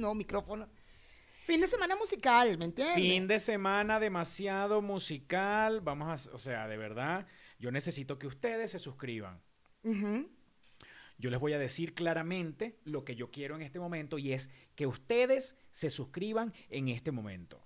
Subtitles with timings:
[0.00, 0.68] no, micrófono.
[1.44, 2.94] Fin de semana musical, ¿me entiendes?
[2.94, 5.80] Fin de semana demasiado musical.
[5.80, 7.26] Vamos a, o sea, de verdad,
[7.58, 9.40] yo necesito que ustedes se suscriban.
[11.18, 14.48] Yo les voy a decir claramente lo que yo quiero en este momento y es
[14.74, 17.62] que ustedes se suscriban en este momento.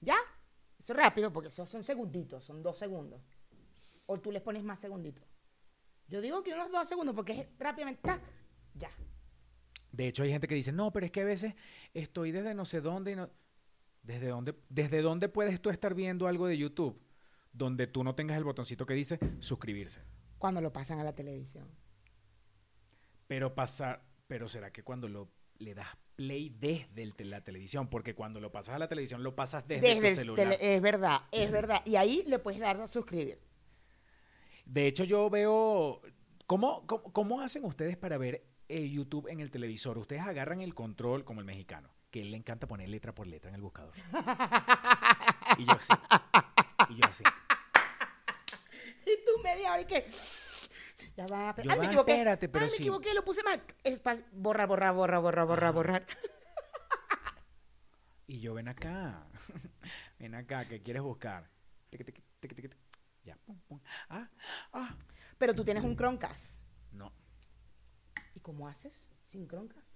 [0.00, 0.16] ¿Ya?
[0.78, 3.22] Eso es rápido porque esos son segunditos, son dos segundos.
[4.06, 5.24] O tú les pones más segunditos.
[6.08, 8.20] Yo digo que unos dos segundos porque es rápidamente, ¡tac!
[8.74, 8.90] ya.
[9.94, 11.54] De hecho, hay gente que dice, no, pero es que a veces
[11.92, 13.30] estoy desde no sé dónde y no...
[14.02, 17.00] ¿Desde dónde, ¿Desde dónde puedes tú estar viendo algo de YouTube
[17.52, 20.00] donde tú no tengas el botoncito que dice suscribirse?
[20.36, 21.68] Cuando lo pasan a la televisión.
[23.26, 28.14] Pero pasar, pero será que cuando lo le das play desde te- la televisión, porque
[28.14, 30.56] cuando lo pasas a la televisión lo pasas desde, Desde tu el celular.
[30.60, 31.80] es verdad, es verdad.
[31.86, 33.38] Y ahí le puedes dar a suscribir.
[34.66, 36.02] De hecho, yo veo
[36.46, 39.98] cómo, cómo, cómo hacen ustedes para ver eh, YouTube en el televisor.
[39.98, 43.48] Ustedes agarran el control como el mexicano, que él le encanta poner letra por letra
[43.50, 43.94] en el buscador.
[45.58, 45.92] Y yo así.
[46.90, 47.24] Y yo así.
[49.06, 50.10] Y tú media hora y que.
[51.14, 51.54] Ya va.
[51.62, 52.12] Yo, Ay, me equivoqué.
[52.12, 52.82] espérate, pero Ay, me sí.
[52.84, 53.62] equivoqué, lo puse mal.
[53.84, 56.06] Es pa- borrar, borrar, borrar, borrar, borrar, borrar.
[58.26, 59.26] Y yo, ven acá.
[60.18, 61.50] ven acá, ¿qué quieres buscar?
[63.22, 63.36] Ya.
[64.08, 64.28] Ah,
[64.72, 64.96] ah.
[65.36, 66.58] Pero tú tienes un Chromecast.
[68.44, 69.88] No, ¿Y cómo haces sin Chromecast?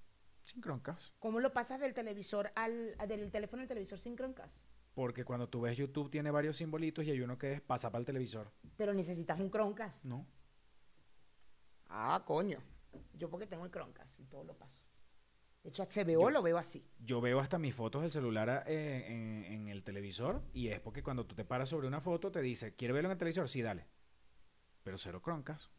[0.44, 1.12] sin croncas.
[1.18, 4.56] ¿Cómo lo pasas del televisor al del teléfono al televisor sin Chromecast?
[4.94, 8.00] Porque cuando tú ves YouTube tiene varios simbolitos y hay uno que es pasa para
[8.00, 8.50] el televisor.
[8.78, 10.04] Pero necesitas un Chromecast.
[10.04, 10.26] No.
[11.88, 12.59] Ah, coño.
[13.12, 14.78] Yo porque tengo el Chromecast y todo lo paso.
[15.62, 16.82] De hecho, HBO lo veo así.
[16.98, 21.03] Yo veo hasta mis fotos del celular eh, en, en el televisor y es porque
[21.03, 23.48] cuando tú te paras sobre una foto te dice, ¿quieres verlo en el televisor?
[23.48, 23.86] Sí, dale.
[24.82, 25.70] Pero cero croncas.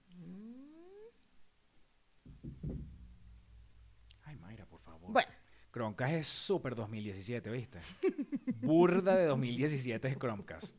[4.23, 5.11] Ay, Mayra, por favor.
[5.11, 5.31] Bueno,
[5.72, 7.79] Chromecast es súper 2017, ¿viste?
[8.61, 10.75] Burda de 2017 es Chromecast.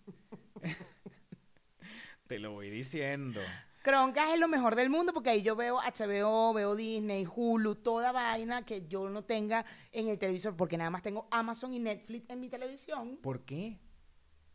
[2.26, 3.40] Te lo voy diciendo.
[3.82, 8.12] Chromecast es lo mejor del mundo porque ahí yo veo HBO, veo Disney, Hulu, toda
[8.12, 12.28] vaina que yo no tenga en el televisor porque nada más tengo Amazon y Netflix
[12.28, 13.16] en mi televisión.
[13.22, 13.78] ¿Por qué?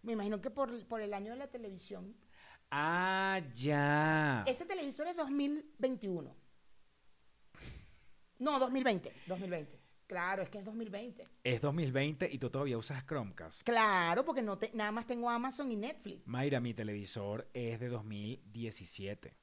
[0.03, 2.15] Me imagino que por, por el año de la televisión.
[2.69, 4.43] Ah, ya.
[4.45, 6.35] Ese televisor es 2021.
[8.39, 9.11] No, 2020.
[9.27, 9.79] 2020.
[10.07, 11.27] Claro, es que es 2020.
[11.43, 13.63] Es 2020 y tú todavía usas Chromecast.
[13.63, 16.27] Claro, porque no te, nada más tengo Amazon y Netflix.
[16.27, 19.33] Mayra, mi televisor es de 2017.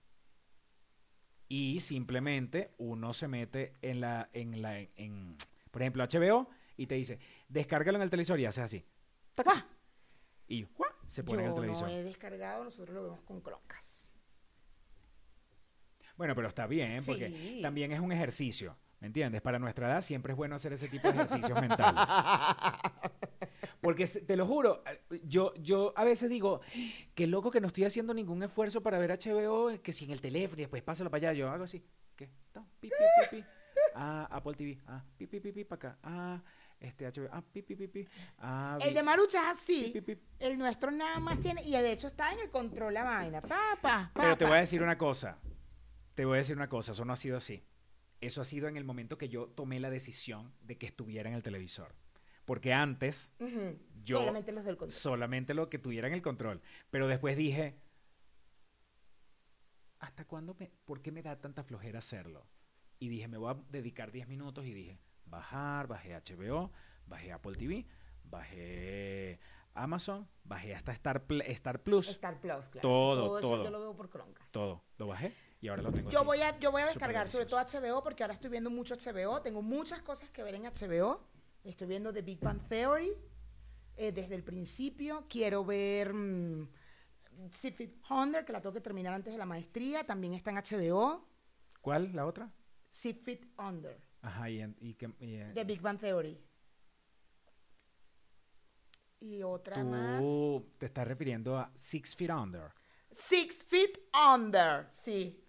[1.48, 5.36] Y simplemente uno se mete en la, en la, en,
[5.70, 8.84] por ejemplo, HBO y te dice, descárgalo en el televisor y haces así.
[9.34, 9.66] ¡Taca!
[10.46, 10.90] Y ¡guau!
[11.08, 11.88] se pone en el televisor.
[11.88, 14.12] no he descargado, nosotros lo vemos con Chromecast.
[16.16, 17.60] Bueno, pero está bien, porque Sí.
[17.62, 19.42] también es un ejercicio, ¿me entiendes?
[19.42, 22.04] Para nuestra edad siempre es bueno hacer ese tipo de ejercicios mentales.
[23.80, 24.84] Porque te lo juro,
[25.24, 26.60] yo, yo a veces digo,
[27.12, 30.20] qué loco que no estoy haciendo ningún esfuerzo para ver HBO, que si en el
[30.20, 32.30] teléfono y después pásalo para allá, yo hago así, ¿qué?
[32.54, 32.94] No, pi, pi,
[33.30, 33.44] pi, pi.
[33.96, 36.40] Ah, Apple TV, ah, pi, pi, pi, pi, para acá, ah,
[36.78, 38.08] este HBO, ah, pi, pi, pi, pi,
[38.38, 39.92] ah, El de Marucha es así.
[40.38, 43.40] El nuestro nada más tiene, y de hecho está en el control la vaina.
[43.40, 45.38] Papá, Pero te voy a decir una cosa.
[46.14, 46.92] Te voy a decir una cosa.
[46.92, 47.64] Eso no ha sido así.
[48.22, 51.34] Eso ha sido en el momento que yo tomé la decisión de que estuviera en
[51.34, 51.94] el televisor.
[52.44, 53.32] Porque antes
[54.04, 54.96] yo Solamente los del control.
[54.98, 56.62] solamente lo que tuviera en el control.
[56.90, 57.76] Pero después dije,
[59.98, 62.46] ¿hasta cuándo me, por qué me da tanta flojera hacerlo?
[62.98, 66.70] Y dije, me voy a dedicar 10 minutos y dije, bajar, bajé HBO,
[67.06, 67.86] bajé Apple TV,
[68.24, 69.40] bajé
[69.74, 72.80] Amazon, bajé hasta Star, Pl- Star Plus, Star Plus, claro.
[72.88, 73.64] Todo, eso todo.
[73.64, 74.50] yo lo veo por Chromecast.
[74.52, 74.82] todo.
[74.98, 76.26] Lo bajé y ahora lo tengo Yo así.
[76.26, 77.60] voy, a, yo voy a descargar sobre todo.
[77.60, 79.40] HBO porque ahora estoy viendo mucho HBO.
[79.40, 81.22] Tengo muchas cosas que ver en HBO.
[81.64, 83.12] Estoy viendo The Big Bang Theory
[83.96, 85.24] eh, desde el principio.
[85.28, 86.68] Quiero ver mm,
[87.52, 90.04] Six Feet Under, que la tengo que terminar antes de la maestría.
[90.04, 91.28] También está en HBO.
[91.80, 92.10] ¿Cuál?
[92.12, 92.52] ¿La otra?
[92.90, 96.38] Six Feet Under, Ajá, y, y que- y, The Big Bang Theory.
[99.20, 100.20] Y otra más.
[100.20, 102.72] tú te estás refiriendo a Six Feet Under.
[103.12, 103.98] Six Feet
[104.34, 105.41] Under, sí.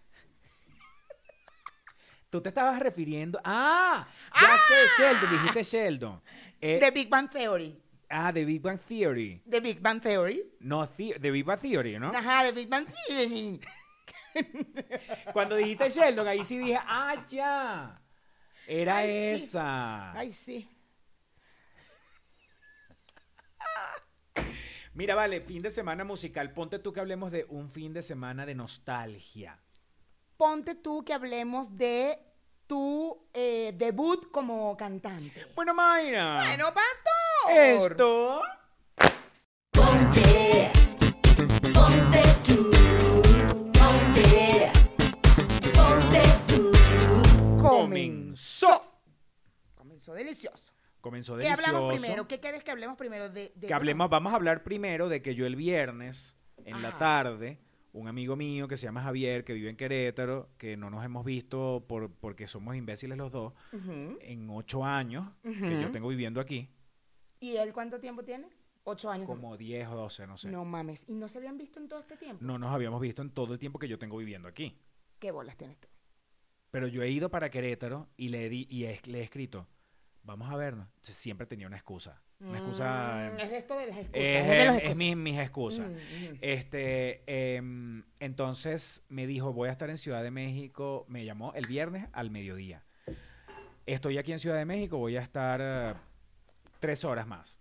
[2.34, 3.40] Tú te estabas refiriendo.
[3.44, 4.08] ¡Ah!
[4.42, 6.20] Ya sé, Sheldon, dijiste Sheldon.
[6.60, 7.78] Eh, The Big Bang Theory.
[8.10, 9.44] ah, The Big Bang Theory.
[9.48, 10.42] The Big Bang Theory.
[10.62, 12.08] No, The, The Big Bang Theory, ¿no?
[12.10, 13.60] Ajá, The Big Bang Theory.
[15.34, 18.02] Cuando dijiste Sheldon, ahí sí dije, ¡ah, ya!
[18.66, 19.44] Era Ay, sí.
[19.44, 20.12] esa.
[20.14, 20.70] Ay, sí.
[24.96, 26.52] Mira, vale, fin de semana musical.
[26.54, 29.60] Ponte tú que hablemos de un fin de semana de nostalgia.
[30.38, 32.18] Ponte tú que hablemos de
[32.68, 35.48] tu, eh, debut como cantante.
[35.56, 36.44] Bueno, Mayra.
[36.48, 37.52] Bueno, pastor.
[37.58, 38.42] Esto.
[39.72, 40.72] Ponte,
[41.74, 42.72] ponte tú,
[43.74, 44.72] ponte,
[45.74, 47.58] ponte tú.
[47.62, 49.02] Comenzó.
[49.76, 50.74] Comenzó delicioso.
[51.02, 51.68] Comenzó ¿Qué delicioso.
[51.70, 52.28] hablamos primero?
[52.28, 53.30] ¿Qué quieres que hablemos primero?
[53.30, 56.98] De, de- Que hablemos, vamos a hablar primero de que yo el viernes, en la
[56.98, 57.60] tarde,
[57.94, 61.24] un amigo mío que se llama Javier, que vive en Querétaro, que no nos hemos
[61.24, 63.54] visto por, porque somos imbéciles los dos,
[64.22, 66.70] en ocho años que yo tengo viviendo aquí,
[67.40, 68.48] ¿Y él cuánto tiempo tiene?
[68.86, 69.28] Ocho años.
[69.28, 70.50] como 10 o 12, no sé.
[70.50, 71.04] No mames.
[71.10, 72.42] ¿Y no se habían visto en todo este tiempo?
[72.42, 74.78] No nos habíamos visto en todo el tiempo que yo tengo viviendo aquí.
[75.20, 75.90] ¿Qué bolas tienes tú?
[76.72, 79.68] Pero yo he ido para Querétaro y le, di, y le he escrito,
[80.24, 80.88] vamos a vernos.
[80.96, 82.22] Entonces, siempre tenía una excusa.
[82.40, 83.32] Una excusa...
[83.34, 84.22] Mm, es esto de las excusas.
[84.22, 84.98] Es, es de las es excusas.
[84.98, 85.88] mis, mis excusas.
[85.88, 85.94] Mm,
[86.26, 86.38] ujú.
[86.42, 91.06] Este, em, entonces me dijo, voy a estar en Ciudad de México.
[91.08, 92.84] Me llamó el viernes al mediodía.
[93.86, 95.94] Estoy aquí en Ciudad de México, voy a estar eh,
[96.80, 97.60] tres horas más.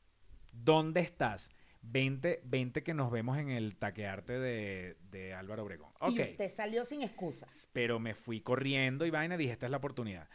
[0.52, 1.50] ¿Dónde estás?
[1.84, 5.90] Vente, vente que nos vemos en el taquearte de, de Álvaro Obregón.
[5.98, 7.68] Ok, Y usted salió sin excusas.
[7.72, 10.28] pero me fui corriendo y vaina, dije, esta es la oportunidad.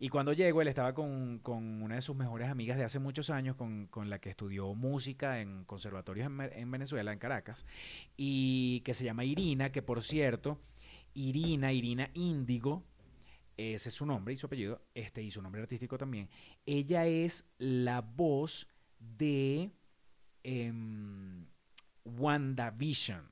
[0.00, 3.30] Y cuando llego, él estaba con, con una de sus mejores amigas de hace muchos
[3.30, 7.66] años, con, con la que estudió música en conservatorios en, Ve- en Venezuela, en Caracas,
[8.16, 10.60] y que se llama Irina, que por cierto,
[11.14, 12.84] Irina, Irina Índigo,
[13.56, 16.28] ese es su nombre y su apellido, este y su nombre artístico también.
[16.64, 18.68] Ella es la voz
[19.00, 19.72] de
[20.44, 21.44] em,
[22.04, 23.28] WandaVision.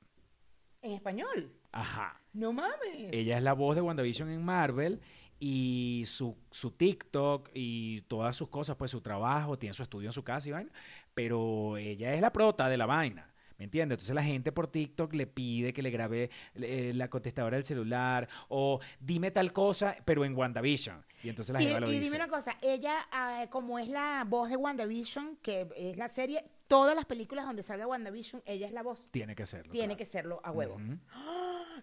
[0.81, 1.53] En español.
[1.71, 2.21] Ajá.
[2.33, 3.09] No mames.
[3.11, 4.99] Ella es la voz de WandaVision en Marvel
[5.39, 10.13] y su, su TikTok y todas sus cosas, pues su trabajo, tiene su estudio en
[10.13, 10.71] su casa y vaina,
[11.13, 13.31] pero ella es la prota de la vaina.
[13.57, 13.95] ¿Me entiendes?
[13.95, 18.29] Entonces la gente por TikTok le pide que le grabe eh, la contestadora del celular
[18.49, 21.03] o dime tal cosa, pero en WandaVision.
[21.23, 22.03] Y entonces la y, gente lo y dice.
[22.03, 26.45] dime una cosa, ella, ah, como es la voz de WandaVision, que es la serie,
[26.67, 29.09] todas las películas donde salga WandaVision, ella es la voz.
[29.09, 29.71] Tiene que serlo.
[29.71, 29.97] Tiene claro.
[29.97, 30.75] que serlo a huevo.
[30.75, 30.99] Ujú.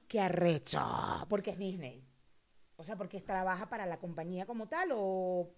[0.06, 0.80] ¡Qué arrecho!
[1.28, 2.04] Porque es Disney.
[2.76, 5.50] O sea, porque trabaja para la compañía como tal o...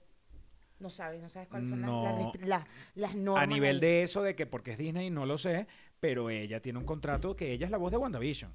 [0.78, 2.18] No sabes, no sabes cuáles son las- las, No.
[2.32, 3.42] restri- las- las normas.
[3.44, 3.80] A nivel ahí.
[3.80, 5.66] de eso, de que porque es Disney, no lo sé,
[6.00, 8.52] pero ella tiene un contrato que ella es la voz de WandaVision.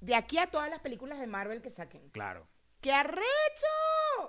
[0.00, 2.08] De aquí a todas las películas de Marvel que saquen.
[2.10, 2.46] Claro.
[2.80, 3.66] ¡Qué arrecho!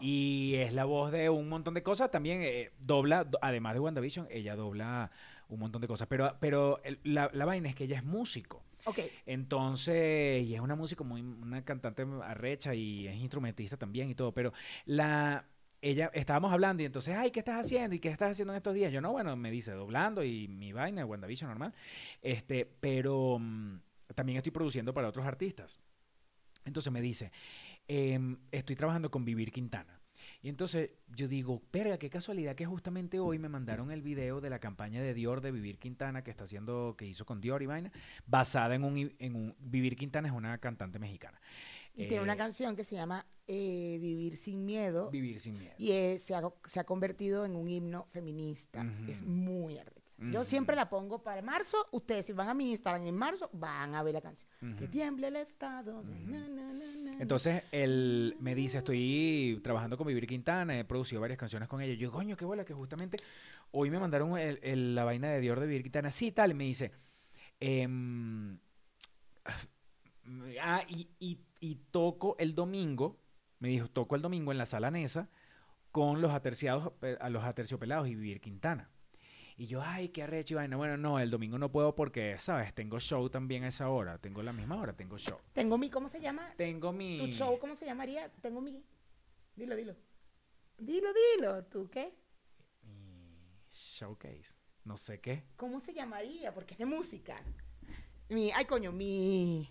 [0.02, 2.10] Y es la voz de un montón de cosas.
[2.12, 5.12] También eh, dobla, do- además de WandaVision, ella dobla
[5.48, 6.08] un montón de cosas.
[6.08, 8.64] Pero, pero el- la, la vaina es que ella es músico.
[8.86, 9.00] Ok.
[9.26, 14.34] Entonces, y es una música muy, una cantante arrecha y es instrumentista también y todo.
[14.34, 14.54] Pero
[14.86, 15.46] la,
[15.82, 17.96] ella, estábamos hablando y entonces, ay, ¿qué estás haciendo?
[17.96, 18.92] ¿Y qué estás haciendo en estos días?
[18.92, 21.74] Yo no, bueno, me dice, doblando y mi vaina, WandaVision normal.
[22.22, 23.80] Este, pero mm,
[24.16, 25.80] también estoy produciendo para otros artistas.
[26.66, 27.32] Entonces me dice,
[27.88, 29.99] em, estoy trabajando con Vivir Quintana.
[30.42, 34.50] Y entonces yo digo, perga, qué casualidad que justamente hoy me mandaron el video de
[34.50, 37.66] la campaña de Dior de Vivir Quintana que está haciendo, que hizo con Dior y
[37.66, 37.92] vaina,
[38.26, 41.42] basada en un, i- en un Vivir Quintana es una cantante mexicana.
[41.94, 45.10] Y tiene una Eh, canción que se llama eh, Vivir sin miedo.
[45.10, 45.74] Vivir sin miedo.
[45.78, 48.86] Y eh, se, ha, se ha convertido en un himno feminista.
[49.10, 49.78] Es muy
[50.32, 51.78] Yo siempre la pongo para marzo.
[51.92, 54.50] Ustedes, si van a mi Instagram en marzo, van a ver la canción.
[54.78, 56.04] Que tiemble el Estado.
[56.04, 57.18] na, na, na, na, na.
[57.22, 61.94] Entonces él me dice, estoy trabajando con Vivir Quintana, he producido varias canciones con ella.
[61.94, 63.18] Yo, coño, qué bola, que justamente
[63.72, 66.12] hoy me mandaron el- el- la vaina de Dior de Vivir Quintana.
[66.12, 66.92] Sí, tal, y me dice,
[67.60, 68.58] em,
[70.62, 73.18] ah, y, y- y toco el domingo,
[73.60, 75.30] me dijo, toco el domingo en la sala Nesa
[75.92, 78.90] con los aterciados, a los aterciopelados y Vivir Quintana.
[79.60, 80.78] Y yo, ay, qué arrecho y vaina.
[80.78, 82.74] Bueno, no, el domingo no puedo porque, ¿sabes?
[82.74, 84.18] Tengo show también a esa hora.
[84.18, 85.38] Tengo la misma hora, tengo show.
[85.52, 86.54] Tengo mi, ¿cómo se llama?
[86.56, 87.18] Tengo mi...
[87.18, 88.32] ¿Tu show cómo se llamaría?
[88.42, 88.82] Tengo mi...
[89.58, 89.98] Dilo, dilo.
[90.78, 91.66] Dilo, dilo.
[91.66, 92.16] ¿Tú qué?
[92.84, 94.56] mi showcase.
[94.86, 95.44] No sé qué.
[95.58, 96.54] ¿Cómo se llamaría?
[96.54, 97.36] Porque es de música.
[98.30, 98.54] Mi...
[98.54, 99.70] Ay, coño, mi...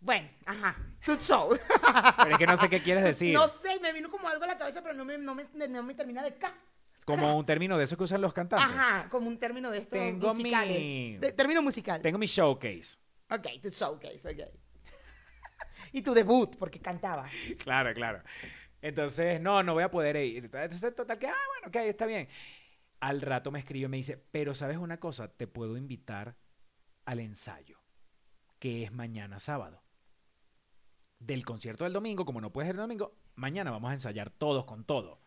[0.00, 0.76] Bueno, ajá.
[1.04, 1.56] Tu show.
[2.16, 3.32] Pero es que no sé qué quieres decir.
[3.32, 5.84] No sé, me vino como algo a la cabeza, pero no me, no me, no
[5.84, 6.52] me termina de K.
[7.06, 8.68] Como un término de eso que usan los cantantes.
[8.68, 10.78] Ajá, como un término de estos Tengo musicales.
[10.78, 12.02] mi- término musical.
[12.02, 12.98] Tengo mi showcase.
[13.30, 14.40] Ok, tu showcase, ok.
[15.92, 17.26] y tu debut, porque cantaba.
[17.58, 18.22] Claro, claro.
[18.82, 20.44] Entonces, no, no voy a poder ir.
[20.44, 22.28] Entonces, total que, ah, bueno, ok, está bien.
[23.00, 25.28] Al rato me escribe y me dice, pero ¿sabes una cosa?
[25.28, 26.36] Te puedo invitar
[27.04, 27.78] al ensayo,
[28.58, 29.82] que es mañana sábado.
[31.18, 34.64] Del concierto del domingo, como no puede ser el domingo, mañana vamos a ensayar todos
[34.64, 35.20] con todo.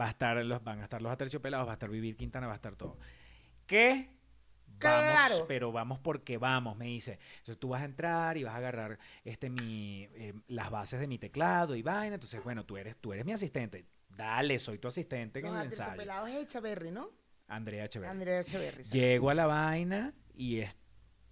[0.00, 2.54] Va a estar los, van a estar los aterciopelados, va a estar Vivir Quintana, va
[2.54, 2.98] a estar todo.
[3.66, 4.10] ¿Qué?
[4.80, 5.44] vamos, Claro.
[5.46, 7.18] pero vamos porque vamos, me dice.
[7.38, 11.06] Entonces tú vas a entrar y vas a agarrar este mi eh, las bases de
[11.06, 12.14] mi teclado y vaina.
[12.16, 13.86] Entonces, bueno, tú eres, tú eres mi asistente.
[14.08, 16.02] Dale, soy tu asistente en el ensayo.
[16.26, 17.10] es Echaberry, ¿no?
[17.46, 18.10] Andrea Echeverri.
[18.10, 18.82] Andrea Echeverry.
[18.84, 20.76] Llego a la vaina y es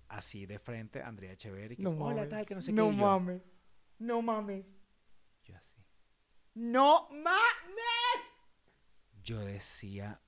[0.08, 1.76] así de frente Andrea Echeverri.
[1.76, 2.28] que, No Hola, mames.
[2.28, 2.96] tal, que no sé no qué.
[2.96, 3.42] yo- mames.
[3.98, 4.64] No mames.
[5.44, 5.82] yo así.
[6.54, 8.11] No mames.
[9.22, 10.20] Yo decía,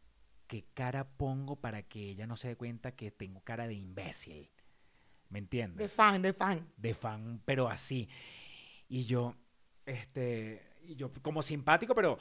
[0.46, 4.50] ¿qué cara pongo para que ella no se dé cuenta que tengo cara de imbécil?
[5.28, 5.78] ¿Me entiendes?
[5.78, 6.72] De fan, de fan.
[6.76, 8.08] de fan, pero así.
[8.88, 9.34] Y yo,
[9.86, 12.18] este, y yo como simpático, pero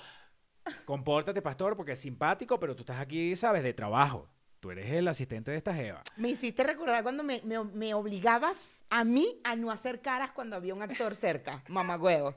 [0.86, 3.64] compórtate, pastor, porque es simpático, pero tú estás aquí, ¿sabes?
[3.64, 4.30] De trabajo.
[4.64, 6.02] Tú eres el asistente de esta jeva.
[6.16, 10.56] Me hiciste recordar cuando me, me- me obligabas a mí a no hacer caras cuando
[10.56, 12.34] había un actor cerca, mamagüevo.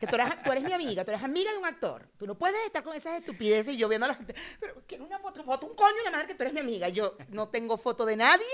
[0.00, 2.08] Que tú eres, tú eres mi amiga, tú eres amiga de un actor.
[2.16, 4.34] Tú no puedes estar con esas estupideces y yo viendo a la gente.
[4.58, 6.88] Pero quiero una foto, foto, un coño, la madre que tú eres mi amiga.
[6.88, 8.46] Yo no tengo foto de nadie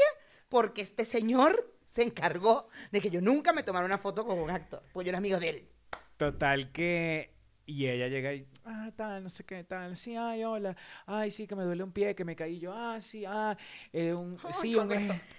[0.48, 4.50] porque este señor se encargó de que yo nunca me tomara una foto con un
[4.50, 4.82] actor.
[4.92, 5.68] Pues yo era amigo de él.
[6.16, 7.30] Total que...
[7.66, 10.76] Y ella llega y, ah, tal, no sé qué, tal, sí, ay, hola,
[11.06, 13.56] ay, sí, que me duele un pie, que me caí yo, ah, sí, ah,
[13.92, 14.90] eh, un, Ay, sí, con un...
[14.90, 15.20] razón.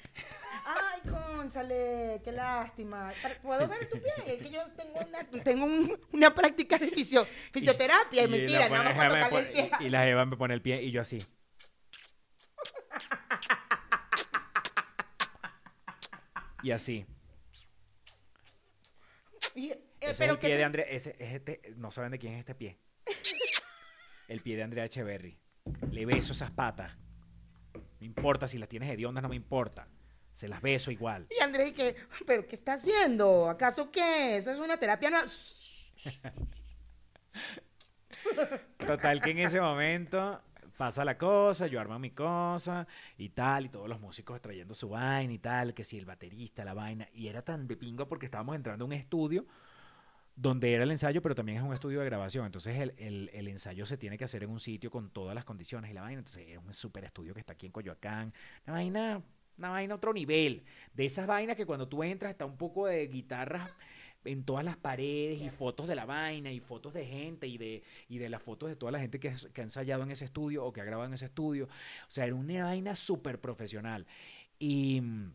[0.66, 3.12] Ay, conchale, qué lástima.
[3.42, 4.14] ¿Puedo ver tu pie?
[4.28, 8.40] Es que yo tengo una, tengo un- una práctica de fisio- fisioterapia y, y me
[8.40, 9.72] tocarle el pone- pie.
[9.82, 11.20] y- y la jeva me pone el pie y yo así.
[16.62, 17.06] Y así.
[19.56, 22.12] Y, eh, Ese es el que pie te- de Andrea, ese es este, no saben
[22.12, 22.78] de quién es este pie.
[24.28, 25.38] El pie de Andrea Echeverry.
[25.92, 26.94] Le beso esas patas.
[28.00, 29.88] No importa si las tienes hediondas, no me importa.
[30.32, 31.28] Se las beso igual.
[31.30, 31.96] Y Andrés, ¿y qué?
[32.26, 33.50] ¿Pero qué está haciendo?
[33.50, 34.38] ¿Acaso qué?
[34.38, 35.10] ¿Eso es una terapia?
[35.10, 35.20] No.
[38.86, 40.42] Total que en ese momento
[40.78, 44.90] pasa la cosa, yo armo mi cosa y tal, y todos los músicos trayendo su
[44.90, 48.26] vaina y tal, que si el baterista, la vaina, y era tan de pingo porque
[48.26, 49.46] estábamos entrando a un estudio
[50.36, 53.48] donde era el ensayo, pero también es un estudio de grabación, entonces el, el- el
[53.48, 56.20] ensayo se tiene que hacer en un sitio con todas las condiciones y la vaina,
[56.20, 58.34] entonces era un super estudio que está aquí en Coyoacán,
[58.66, 59.22] una vaina,
[59.58, 60.64] una vaina otro nivel,
[60.94, 63.76] de esas vainas que cuando tú entras está un poco de guitarras
[64.26, 67.84] en todas las paredes y fotos de la vaina y fotos de gente y de,
[68.08, 70.64] y de las fotos de toda la gente que, que ha ensayado en ese estudio
[70.66, 71.66] o que ha grabado en ese estudio.
[71.66, 74.08] O sea, era una vaina súper profesional.
[74.60, 75.34] Y mm,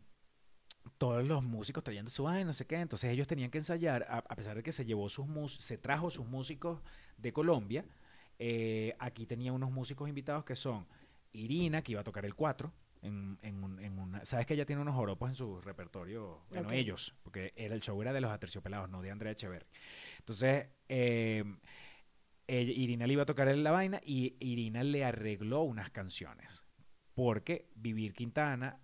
[0.99, 2.77] todos los músicos trayendo su vaina, no sé qué.
[2.77, 5.79] Entonces ellos tenían que ensayar, a, a pesar de que se llevó sus mus- se
[5.79, 6.81] trajo sus músicos
[7.17, 7.85] de Colombia.
[8.41, 10.87] eh, aquí tenía unos músicos invitados que son
[11.33, 12.73] Irina, que iba a tocar el 4.
[13.03, 16.69] En, en un- en una, sabes que ella tiene unos joropos en su repertorio, bueno,
[16.81, 19.67] ellos, porque era el show era de los aterciopelados, no de Andrea Echeverry.
[20.19, 21.45] Entonces, eh,
[22.49, 26.65] ella- Irina le iba a tocar la vaina y Irina le arregló unas canciones.
[27.15, 28.81] Porque Vivir Quintana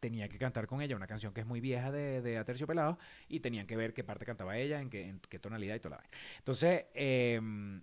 [0.00, 3.40] tenía que cantar con ella una canción que es muy vieja de, de Aterciopelados y
[3.40, 6.02] tenían que ver qué parte cantaba ella, en qué, en qué tonalidad y toda la
[6.02, 6.18] vaina.
[6.38, 7.82] Entonces, em,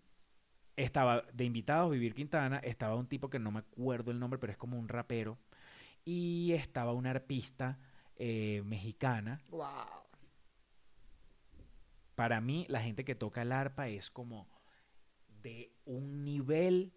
[0.75, 4.51] estaba de invitados Vivir Quintana, estaba un tipo que no me acuerdo el nombre, pero
[4.51, 5.37] es como un rapero,
[6.03, 7.79] y estaba una arpista
[8.17, 9.65] eh, mexicana Wow.
[12.15, 14.47] para mí la gente que toca el arpa es como
[15.41, 16.93] de un nivel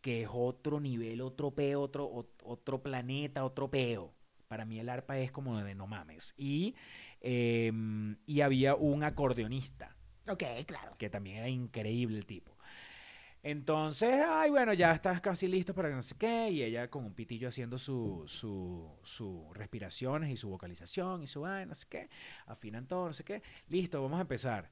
[0.00, 4.14] que es otro nivel, otro peo, otro, ot- otro planeta, otro peo.
[4.54, 6.32] Para mí el arpa es como de no mames.
[6.36, 6.76] Y,
[7.20, 9.96] em, y había un acordeonista,
[10.28, 10.94] Ok, claro.
[10.96, 12.56] que también era increíble el tipo.
[13.42, 16.50] Entonces, ay, bueno, ya estás casi listo para que no sé qué.
[16.50, 21.40] Y ella con un pitillo haciendo su, su, su respiraciones y su vocalización y su
[21.40, 22.08] vaina, no sé qué.
[22.46, 23.42] Afinan todo, no sé qué.
[23.66, 24.70] Listo, vamos a empezar.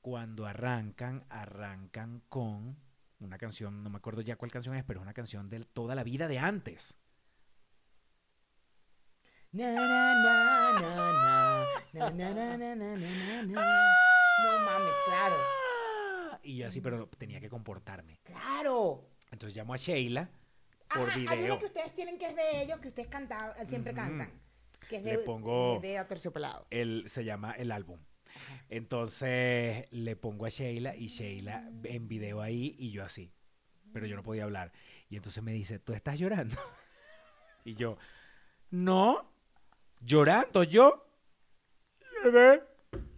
[0.00, 2.76] Cuando arrancan, arrancan con
[3.18, 5.96] una canción, no me acuerdo ya cuál canción es, pero es una canción de toda
[5.96, 6.94] la vida de antes.
[9.52, 11.64] Na, na, na, na, na.
[11.92, 13.62] Na, na, na, na, na, na, na.
[14.42, 15.36] No mames, claro.
[16.42, 18.20] Y yo así, pero tenía que comportarme.
[18.24, 19.08] Claro.
[19.30, 20.30] Entonces llamo a Sheila
[20.94, 21.58] por Ah, Hay video.
[21.58, 23.08] que ustedes tienen que es de ellos, que ustedes
[23.66, 24.00] siempre Ujú.
[24.02, 24.32] cantan.
[24.88, 26.66] Que es Le pongo- de, de Aterciopelado.
[26.70, 28.00] el, se llama el álbum.
[28.68, 33.32] Entonces le pongo a Sheila y Sheila en video ahí y yo así.
[33.92, 34.72] Pero yo no podía hablar.
[35.08, 36.56] Y entonces me dice, ¿tú estás llorando?
[37.64, 37.98] Y yo,
[38.70, 39.27] no,
[40.00, 41.04] llorando yo.
[42.24, 42.62] Lloré.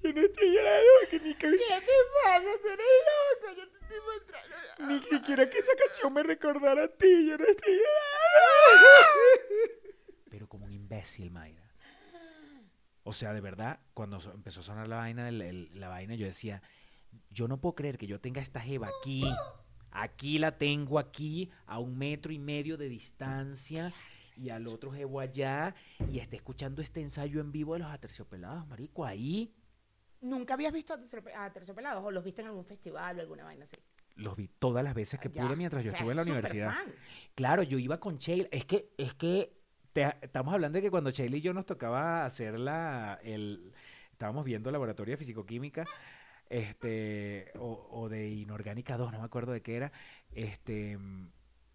[0.03, 1.93] Yo no estoy llorando porque ni, que- ¿Qué te
[2.25, 2.49] pasa?
[2.63, 3.55] Tú eres loco.
[3.57, 4.87] Yo te estoy mostrando.
[4.89, 7.27] ni siquiera que esa canción me recordara a ti.
[7.29, 8.87] Yo no estoy llorando.
[10.31, 11.67] Pero como un imbécil, Mayra.
[13.03, 16.63] O sea, de verdad, cuando empezó a sonar la vaina, el- la vaina, yo decía,
[17.31, 19.23] yo no puedo creer que yo tenga esta jeva aquí.
[19.93, 23.93] Aquí la tengo aquí, a un metro y medio de distancia.
[24.37, 25.75] Y al otro jevo allá
[26.11, 29.55] y esté escuchando este ensayo en vivo de los aterciopelados, marico, ahí
[30.23, 33.45] ¿Nunca habías visto a Terciope- a Terciopelados o los viste en algún festival o alguna
[33.45, 33.77] vaina así?
[34.17, 36.23] los vi todas las veces que Ya, pude mientras yo o sea, estuve en la
[36.25, 36.75] universidad.
[36.75, 36.93] fan.
[37.35, 38.47] Claro, yo iba con Sheila.
[38.51, 39.57] Es que, es que
[39.95, 43.73] te- estamos hablando de que cuando Sheila y yo nos tocaba hacer la, el,
[44.13, 45.85] estábamos viendo laboratorio de fisicoquímica,
[46.51, 49.93] este, o, o de inorgánica 2, no me acuerdo de qué era,
[50.33, 50.99] este,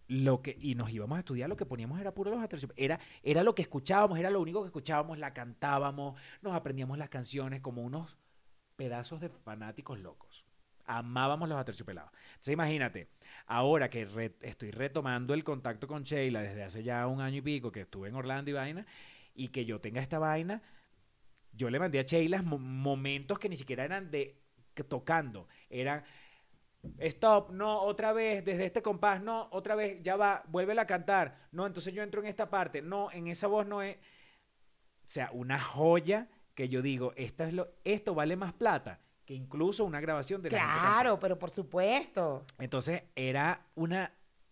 [0.08, 2.84] lo que, y nos íbamos a estudiar, lo que poníamos era puro los aterciopelados.
[2.84, 7.10] Era, era lo que escuchábamos, era lo único que escuchábamos, la cantábamos, nos aprendíamos las
[7.10, 8.18] canciones como unos
[8.76, 10.46] pedazos de fanáticos locos.
[10.86, 12.12] Amábamos los aterciopelados.
[12.28, 13.10] Entonces imagínate,
[13.48, 14.08] ahora que
[14.42, 18.10] estoy retomando el contacto con Sheila desde hace ya un año y pico que estuve
[18.10, 18.86] en Orlando y vaina,
[19.34, 20.62] y que yo tenga esta vaina,
[21.52, 24.42] yo le mandé a Sheila mo- momentos que ni siquiera eran de
[24.90, 26.04] tocando, eran
[27.00, 31.48] stop, no, otra vez, desde este compás, no, otra vez, ya va, vuélvela a cantar,
[31.52, 35.30] no, entonces yo entro en esta parte, no, en esa voz no es, o sea,
[35.34, 40.00] una joya que yo digo, esta es lo, esto vale más plata que incluso una
[40.00, 40.58] grabación de la.
[40.58, 42.46] Claro, pero por supuesto.
[42.60, 44.12] Entonces era una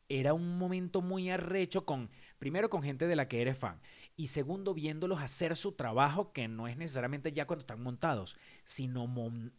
[0.09, 3.79] era un momento muy arrecho con primero con gente de la que eres fan
[4.15, 9.07] y segundo viéndolos hacer su trabajo que no es necesariamente ya cuando están montados, sino
[9.07, 9.53] mon-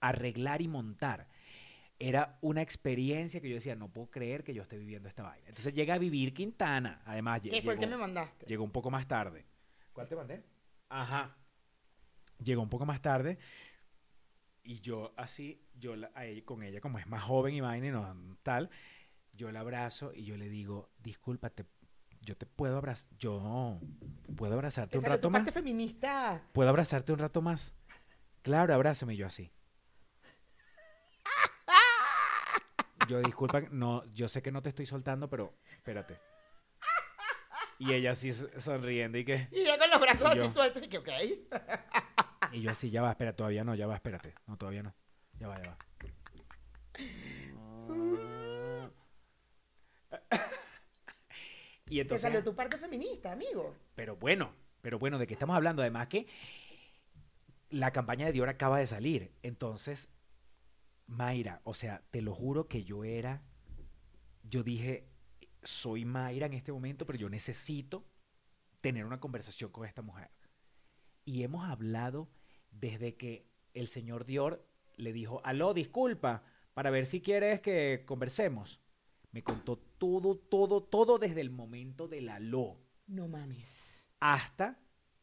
[0.00, 1.26] arreglar y montar.
[2.08, 5.48] Era una experiencia que yo decía, no puedo creer que yo esté viviendo esta vaina.
[5.48, 8.46] Entonces llega a vivir Quintana, además ¿Qué fue el que llegó- me mandaste?
[8.46, 9.46] Llegó un poco más tarde.
[9.92, 10.42] ¿Cuál te mandé?
[10.88, 11.36] Ajá.
[12.42, 13.38] Llegó un poco más tarde.
[14.64, 17.86] Y yo así, yo la- a ella- con ella, como es más joven y vaina
[17.86, 18.70] y no tal,
[19.32, 21.64] yo la abrazo y yo le digo, discúlpate,
[22.20, 23.80] yo te puedo abrazar, yo
[24.36, 25.54] puedo abrazarte Te un rato tu parte más.
[25.54, 26.42] feminista.
[26.52, 27.74] ¿Puedo abrazarte un rato más?
[28.42, 29.50] Claro, abrázame yo así.
[33.08, 36.18] Yo disculpa, no, yo sé que no te estoy soltando, pero espérate.
[37.78, 40.44] Y ella así sonriendo y que Y yo con los brazos yo.
[40.44, 41.08] así sueltos y que, ok.
[42.52, 44.34] Y yo así, ya va, espera, todavía no, ya va, espérate.
[44.46, 44.94] No, todavía no.
[45.38, 45.78] Ya va, ya va.
[51.86, 53.74] y Te entonces, salió tu parte feminista, amigo.
[53.94, 55.82] pero bueno, pero bueno, ¿de qué estamos hablando?
[55.82, 56.26] Además que
[57.70, 59.32] la campaña de Dior acaba de salir.
[59.42, 60.08] Entonces,
[61.06, 63.42] Mayra, o sea, te lo juro que yo era,
[64.42, 65.08] yo dije,
[65.62, 68.06] soy Mayra en este momento, pero yo necesito
[68.80, 70.30] tener una conversación con esta mujer.
[71.24, 72.28] Y hemos hablado
[72.70, 76.42] desde que el señor Dior le dijo, aló, disculpa,
[76.74, 78.80] para ver si quieres que conversemos.
[79.30, 84.10] Me contó todo, todo, todo desde el momento del aló No mames.
[84.20, 84.78] hasta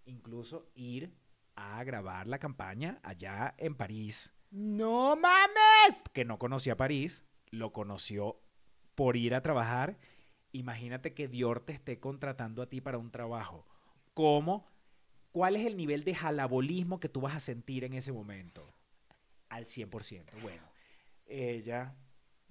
[0.05, 1.15] incluso ir
[1.55, 6.03] a grabar la campaña allá en París, ¡No mames!
[6.13, 8.41] que no conocía París, lo conoció
[8.95, 9.97] por ir a trabajar.
[10.51, 13.65] Imagínate que Dior te esté contratando a ti para un trabajo.
[14.13, 14.67] ¿Cómo?
[15.31, 18.73] ¿Cuál es el nivel de jalabolismo que tú vas a sentir en ese momento?
[19.49, 20.41] Al 100%.
[20.41, 20.63] Bueno,
[21.27, 21.95] ella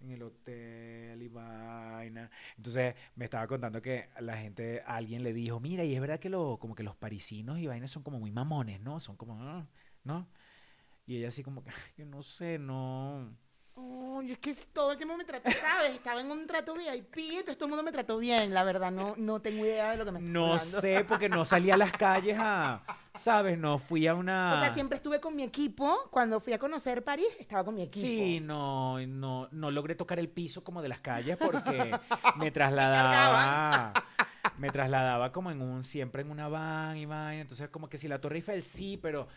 [0.01, 2.31] en el hotel y vaina.
[2.57, 6.29] Entonces me estaba contando que la gente, alguien le dijo, mira, y es verdad que
[6.29, 9.01] lo, como que los parisinos y vainas son como muy mamones, ¿no?
[9.01, 9.67] Son como,
[10.05, 10.29] ¿no?
[11.09, 13.35] Y ella así como que, "Ay, yo no sé, no.
[14.21, 15.93] Ay, es que todo el tiempo me trató, ¿sabes?
[15.95, 18.91] Estaba en un trato VIP, entonces todo el mundo me trató bien, la verdad.
[18.91, 20.81] No, no tengo idea de lo que me No hablando.
[20.81, 22.83] sé, porque no salí a las calles a,
[23.15, 23.57] ¿sabes?
[23.57, 24.55] No fui a una...
[24.55, 25.97] O sea, siempre estuve con mi equipo.
[26.11, 28.05] Cuando fui a conocer París, estaba con mi equipo.
[28.05, 31.97] Sí, no, no, no logré tocar el piso como de las calles porque
[32.37, 33.93] me trasladaba,
[34.59, 37.43] me trasladaba como en un, siempre en una van y vaina.
[37.43, 39.29] Entonces, como que si la Torre Eiffel sí, pero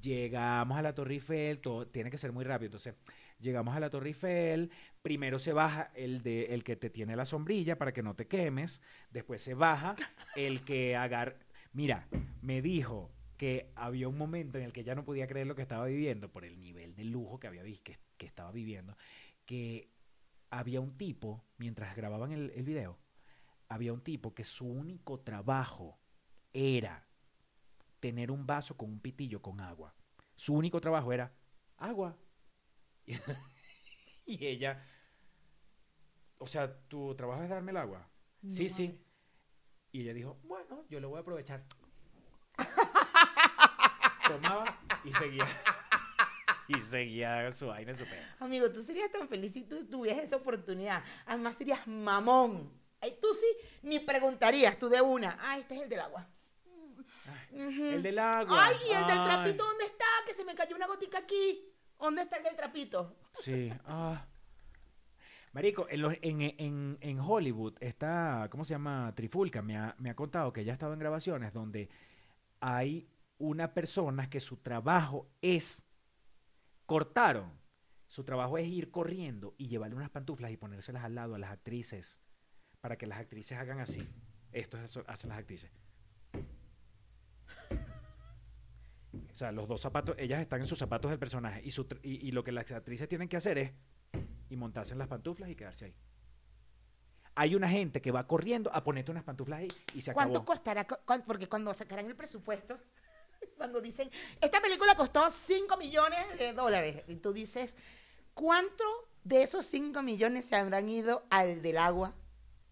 [0.00, 2.66] llegamos a la Torre Eiffel, todo tiene que ser muy rápido.
[2.68, 2.94] Entonces,
[3.38, 4.70] llegamos a la Torre Eiffel,
[5.02, 8.26] primero se baja el de el que te tiene la sombrilla para que no te
[8.26, 9.96] quemes, después se baja
[10.36, 11.38] el que agar
[11.72, 12.08] Mira,
[12.42, 15.62] me dijo que había un momento en el que ya no podía creer lo que
[15.62, 18.96] estaba viviendo por el nivel de lujo que había que, que estaba viviendo,
[19.46, 19.88] que
[20.50, 22.98] había un tipo, mientras grababan el, el video,
[23.68, 26.00] había un tipo que su único trabajo
[26.52, 27.06] era
[28.00, 29.94] tener un vaso con un pitillo con agua.
[30.34, 31.32] Su único trabajo era
[31.76, 32.16] agua.
[34.26, 34.84] y ella,
[36.38, 38.08] o sea, tu trabajo es darme el agua.
[38.42, 38.98] No sí, sí.
[39.92, 41.64] Y ella dijo, bueno, yo lo voy a aprovechar.
[44.28, 44.64] Tomaba
[45.04, 45.46] y seguía.
[46.68, 48.22] y seguía su vaina, su pedo.
[48.38, 51.02] Amigo, tú serías tan feliz si tú tuvieras esa oportunidad.
[51.26, 52.72] Además, serías mamón.
[53.00, 55.36] Ay, tú sí ni preguntarías, tú de una.
[55.40, 56.28] Ah, este es el del agua.
[57.52, 58.66] El del agua.
[58.66, 60.04] Ay, ¿y el del trapito dónde está?
[60.26, 61.66] Que se me cayó una gotica aquí.
[61.98, 63.16] ¿Dónde está el del trapito?
[63.32, 63.70] Sí.
[63.84, 64.26] ah.
[65.52, 69.12] Marico, en, los- en, en- en Hollywood, esta, ¿cómo se llama?
[69.16, 71.88] Trifulca me ha, me ha contado que ella ha estado en grabaciones donde
[72.60, 75.84] hay una persona que su trabajo es,
[76.86, 77.50] cortaron,
[78.06, 81.50] su trabajo es ir corriendo y llevarle unas pantuflas y ponérselas al lado a las
[81.50, 82.20] actrices
[82.80, 84.08] para que las actrices hagan así.
[84.52, 85.70] Esto es hacen las actrices.
[89.32, 92.28] O sea, los dos zapatos, ellas están en sus zapatos del personaje y, su y,
[92.28, 93.72] y lo que las actrices tienen que hacer es
[94.48, 95.94] y montarse en las pantuflas y quedarse ahí.
[97.36, 100.46] Hay una gente que va corriendo a ponerte unas pantuflas ahí y se ¿Cuánto acabó.
[100.46, 100.86] costará?
[100.86, 102.76] cu- cuán- Porque cuando sacarán el presupuesto,
[103.56, 107.76] cuando dicen, esta película costó 5 millones de dólares, y tú dices,
[108.34, 108.84] ¿cuánto
[109.22, 112.14] de esos 5 millones se habrán ido al del agua,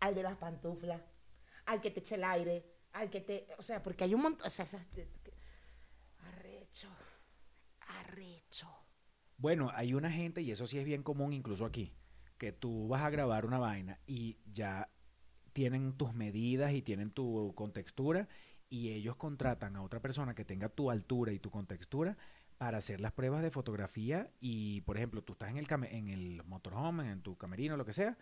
[0.01, 1.01] al de las pantuflas,
[1.67, 3.47] al que te eche el aire, al que te...
[3.59, 4.47] O sea, porque hay un montón...
[4.47, 4.67] O sea,
[8.09, 8.69] arrecho.
[9.37, 11.93] Bueno, hay una gente, y eso sí es bien común incluso aquí,
[12.39, 14.89] que tú vas a grabar una vaina y ya
[15.53, 18.29] tienen tus medidas y tienen tu contextura
[18.69, 22.17] y ellos contratan a otra persona que tenga tu altura y tu contextura
[22.59, 26.43] para hacer las pruebas de fotografía y, por ejemplo, tú estás en el, en el
[26.45, 28.19] motorhome, en tu camerino, lo que sea,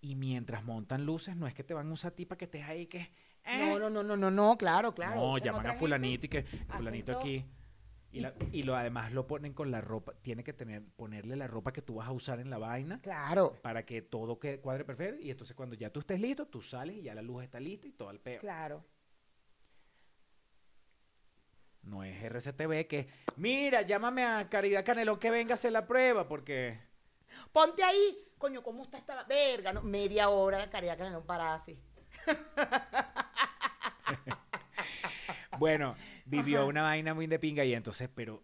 [0.00, 2.44] y mientras montan luces, no es que te van a usar a ti para que
[2.46, 3.10] estés ahí que...
[3.44, 5.16] eh, No, no, no, no, no, no, claro, claro.
[5.20, 5.78] no, llaman a gente.
[5.80, 7.44] fulanito y que fulanito aquí.
[8.10, 11.46] Y, la- y lo además lo ponen con la ropa, tiene que tener, ponerle la
[11.46, 14.84] ropa que tú vas a usar en la vaina Claro, para que todo que cuadre
[14.84, 15.20] perfecto.
[15.22, 17.86] Y entonces cuando ya tú estés listo, tú sales y ya la luz está lista
[17.86, 18.40] y todo el peo.
[18.40, 18.84] claro.
[21.82, 26.28] No es RCTV que, mira, llámame a Caridad Canelón que venga a hacer la prueba
[26.28, 26.78] porque...
[27.52, 29.72] Ponte ahí, coño, ¿cómo está esta verga?
[29.72, 31.78] No, media hora, caridad que no para así.
[35.58, 35.96] Bueno,
[36.28, 38.42] vivió una vaina muy de pinga y entonces, pero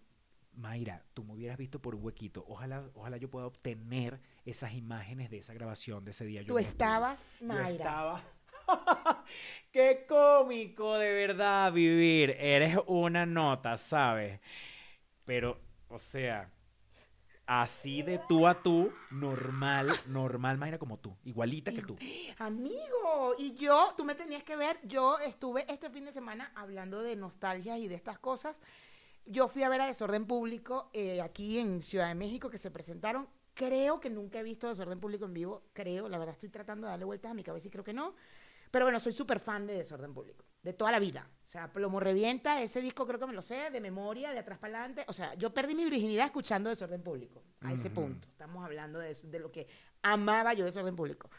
[0.56, 2.44] Mayra, tú me hubieras visto por un huequito.
[2.48, 6.42] Ojalá, ojalá yo pueda obtener esas imágenes de esa grabación de ese día.
[6.42, 7.70] Yo Tú estabas, Yo Mayra.
[7.70, 8.22] estaba.
[9.72, 12.36] Qué cómico de verdad vivir.
[12.38, 14.40] Eres una nota, ¿sabes?
[15.24, 16.50] Pero, o sea,
[17.46, 21.96] así de tú a tú, normal, normal, Mayra, como tú, igualita que tú.
[22.38, 27.02] Amigo, y yo, tú me tenías que ver, yo estuve este fin de semana hablando
[27.02, 28.62] de nostalgia y de estas cosas.
[29.26, 32.70] Yo fui a ver a Desorden Público eh, aquí en Ciudad de México que se
[32.70, 33.28] presentaron.
[33.54, 36.92] Creo que nunca he visto Desorden Público en vivo, creo, la verdad estoy tratando de
[36.92, 38.14] darle vueltas a mi cabeza y creo que no.
[38.70, 41.28] Pero bueno, soy súper fan de Desorden Público, de toda la vida.
[41.46, 44.59] O sea, Plomo Revienta, ese disco creo que me lo sé, de memoria, de atrás
[44.59, 45.04] para adelante.
[45.09, 48.26] O sea, yo perdí mi virginidad escuchando Desorden Público, a ese punto.
[48.28, 49.68] Estamos hablando de, eso, de lo que
[50.02, 51.30] amaba yo Desorden Público.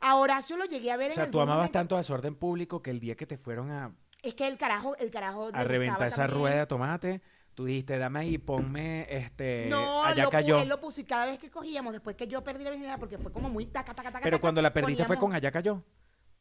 [0.00, 1.72] A Horacio lo llegué a ver O en sea, tú amabas momento.
[1.78, 3.92] tanto a desorden público que el día que te fueron a,
[4.22, 5.50] Es que el carajo, el carajo.
[5.52, 6.38] a reventar esa también.
[6.38, 7.22] rueda de tomate,
[7.54, 9.66] tú dijiste, dame ahí, ponme este.
[9.68, 10.62] No, allá lo, cayó.
[10.62, 13.18] él lo puso y cada vez que cogíamos, después que yo perdí la virginidad, porque
[13.18, 14.22] fue como muy taca, taca, taca.
[14.22, 15.82] Pero taca, cuando la perdiste fue con allá cayó.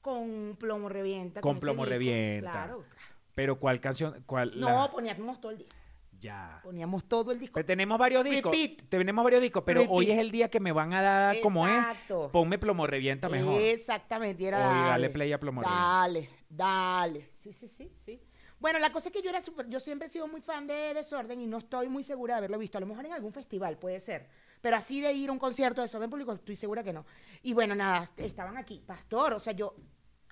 [0.08, 1.42] Con plomo revienta.
[1.42, 1.90] Con Plomo disco.
[1.90, 2.52] Revienta.
[2.52, 3.12] Claro, claro.
[3.36, 4.24] Pero ¿cuál canción?
[4.26, 4.60] ¿Cuál?
[4.60, 5.76] No, la- poníamos todo el disco.
[6.20, 6.62] Ya.
[6.64, 7.54] Poníamos todo el disco.
[7.54, 8.52] Pero tenemos varios discos.
[8.52, 8.90] Repeat.
[8.90, 11.74] Tenemos varios discos, pero hoy es el día que me van a dar como es.
[11.74, 12.30] Exacto.
[12.32, 13.62] Ponme plomo revienta mejor.
[13.62, 15.84] Exactamente, y era Oye, dale, dale play a Plomo Revienta.
[15.84, 17.30] Dale, dale.
[17.34, 18.20] Sí, sí, sí, sí.
[18.60, 20.96] Bueno, la cosa es que yo era súper, yo siempre he sido muy fan de
[20.96, 22.80] Desorden y no estoy muy segura de haberlo visto.
[22.80, 24.28] A lo mejor en algún festival puede ser.
[24.62, 27.06] Pero así de ir a un concierto de Desorden Público, estoy segura que no.
[27.44, 28.82] Y bueno, nada, est- estaban aquí.
[28.84, 29.76] Pastor, o sea, yo,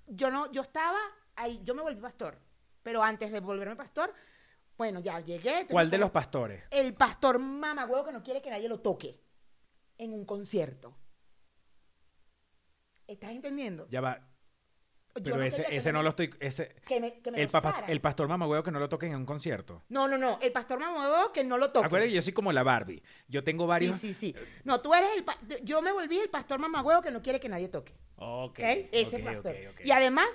[0.07, 0.99] yo no, yo estaba
[1.35, 2.39] ahí, yo me volví pastor.
[2.83, 4.13] Pero antes de volverme pastor,
[4.77, 5.65] bueno, ya llegué.
[5.67, 6.63] ¿Cuál de los pastores?
[6.69, 9.21] El pastor mamagüevo que no quiere que nadie lo toque
[9.97, 10.95] en un concierto.
[13.07, 13.87] ¿Estás entendiendo?
[13.89, 14.34] Ya va.
[15.23, 16.33] Pero no ese, ese me- no lo estoy.
[16.39, 19.17] Ese, Que me, que me el, papa- el pastor mamagüeo que no lo toquen en
[19.17, 19.83] un concierto.
[19.89, 20.37] No, no, no.
[20.41, 21.85] El pastor mamagüevo que no lo toque.
[21.85, 23.01] Acuérdate, yo soy como la Barbie.
[23.27, 23.97] Yo tengo varios.
[23.97, 24.35] Sí, sí, sí.
[24.65, 25.63] No, tú eres el...
[25.63, 27.93] Yo me volví el pastor mamagüevo que no quiere que nadie toque.
[28.17, 28.59] Ok.
[28.59, 28.89] ¿Ok?
[28.91, 29.51] Ese ok, pastor.
[29.55, 29.85] ok, ok.
[29.85, 30.27] Y además,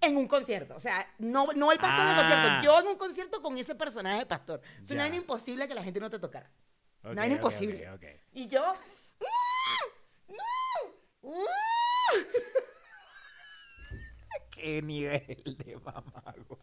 [0.00, 0.74] en un concierto.
[0.74, 2.20] O sea, no, no el pastor en el Ah.
[2.20, 2.62] concierto.
[2.64, 4.60] Yo en un concierto con ese personaje de pastor.
[4.82, 6.50] O sea, no imposible que la gente no te tocara.
[7.04, 7.88] No era imposible.
[8.32, 8.74] Y yo...
[9.20, 10.32] ¡Mm!
[10.32, 11.30] ¡No!
[11.30, 11.44] ¡Uh!
[14.74, 16.58] ¿Qué nivel de mamagüeo?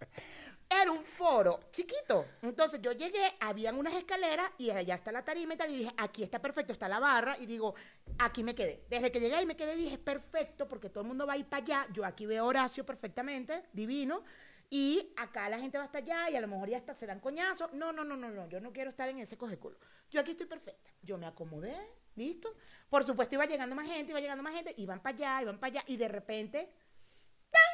[0.67, 2.25] Era un foro chiquito.
[2.41, 5.69] Entonces yo llegué, habían unas escaleras y allá está la tarima y tal.
[5.69, 7.37] Y dije, aquí está perfecto, está la barra.
[7.37, 7.75] Y digo,
[8.17, 8.85] aquí me quedé.
[8.89, 11.45] Desde que llegué ahí me quedé, dije, perfecto, porque todo el mundo va a ir
[11.45, 11.87] para allá.
[11.93, 14.23] Yo aquí veo Horacio perfectamente, divino.
[14.71, 17.19] Y acá la gente va hasta allá y a lo mejor ya hasta se dan
[17.19, 17.71] coñazos.
[17.73, 18.49] No, no, no, no, no.
[18.49, 19.77] Yo no quiero estar en ese cogeculo.
[20.09, 20.89] Yo aquí estoy perfecta.
[21.03, 21.77] Yo me acomodé,
[22.15, 22.55] listo.
[22.89, 24.73] Por supuesto, iba llegando más gente, iba llegando más gente.
[24.77, 25.83] Iban para allá, iban para allá.
[25.85, 26.69] Y de repente.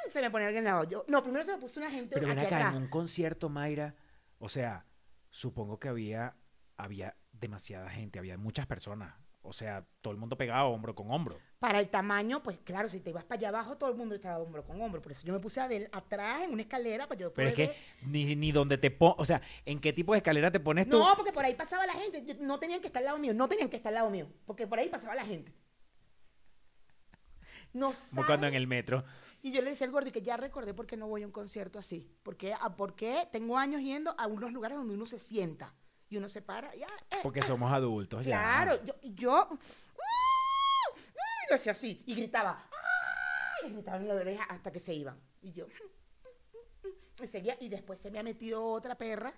[0.09, 0.89] Se me pone alguien al lado.
[0.89, 2.75] Yo, no, primero se me puso una gente Pero ven aquí acá, atrás.
[2.75, 3.95] en un concierto, Mayra,
[4.39, 4.85] o sea,
[5.29, 6.35] supongo que había,
[6.77, 9.13] había demasiada gente, había muchas personas.
[9.43, 11.39] o sea, todo el mundo pegaba hombro con hombro.
[11.59, 14.39] Para el tamaño, pues claro, si te ibas para allá abajo, todo el mundo estaba
[14.39, 15.01] hombro con hombro.
[15.01, 17.69] Por eso yo me puse adel- atrás en una escalera para yo Pero poder es
[17.69, 20.89] que ni, ni donde te pones, o sea, ¿en qué tipo de escalera te pones
[20.89, 20.99] tú?
[20.99, 22.25] No, porque por ahí pasaba la gente.
[22.25, 23.33] Yo- No tenían que estar al lado mío.
[23.33, 24.27] No tenían que estar al lado mío.
[24.45, 25.53] Porque por ahí pasaba la gente.
[27.73, 28.55] No Como cuando en sabes.
[28.57, 29.03] el metro.
[29.47, 31.31] Y yo le decía al gordo que ya recordé por qué no voy a un
[31.31, 32.05] concierto así.
[32.21, 35.73] Porque, ah, porque tengo años yendo a unos lugares donde uno se sienta.
[36.09, 36.75] Y uno se para.
[36.75, 38.41] Ya, eh, Porque somos adultos ya.
[38.41, 39.57] Claro, yo, yo, ¡ah!
[40.91, 41.45] ¡ah!
[41.49, 43.65] yo hacía así y gritaba, ¡ah!
[43.65, 45.17] y gritaba en la oreja hasta que se iban.
[45.41, 45.65] Y yo,
[47.21, 49.33] me seguía y después se me ha metido otra perra.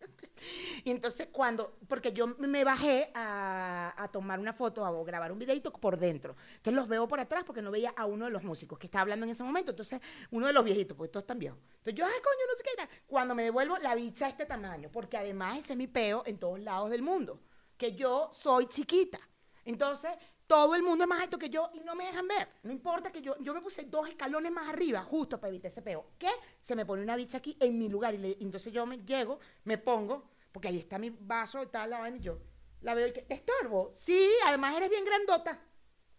[0.84, 5.38] Y entonces cuando, porque yo me bajé a, a tomar una foto o grabar un
[5.38, 6.36] videito por dentro.
[6.56, 9.02] Entonces los veo por atrás porque no veía a uno de los músicos que estaba
[9.02, 9.72] hablando en ese momento.
[9.72, 11.58] Entonces uno de los viejitos, porque todos están viejos.
[11.78, 13.02] Entonces yo, ay coño, no sé qué.
[13.06, 16.60] Cuando me devuelvo, la bicha a este tamaño, porque además es mi peo en todos
[16.60, 17.40] lados del mundo,
[17.76, 19.18] que yo soy chiquita.
[19.64, 20.12] Entonces
[20.48, 22.48] todo el mundo es más alto que yo y no me dejan ver.
[22.64, 25.82] No importa que yo, yo me puse dos escalones más arriba, justo para evitar ese
[25.82, 26.12] peo.
[26.18, 26.30] ¿Qué?
[26.60, 29.38] Se me pone una bicha aquí en mi lugar y le- entonces yo me llego,
[29.64, 32.40] me pongo, porque ahí está mi vaso tal, la vaina, y yo
[32.80, 33.90] la veo y que, ¿te estorbo?
[33.92, 35.60] Sí, además eres bien grandota.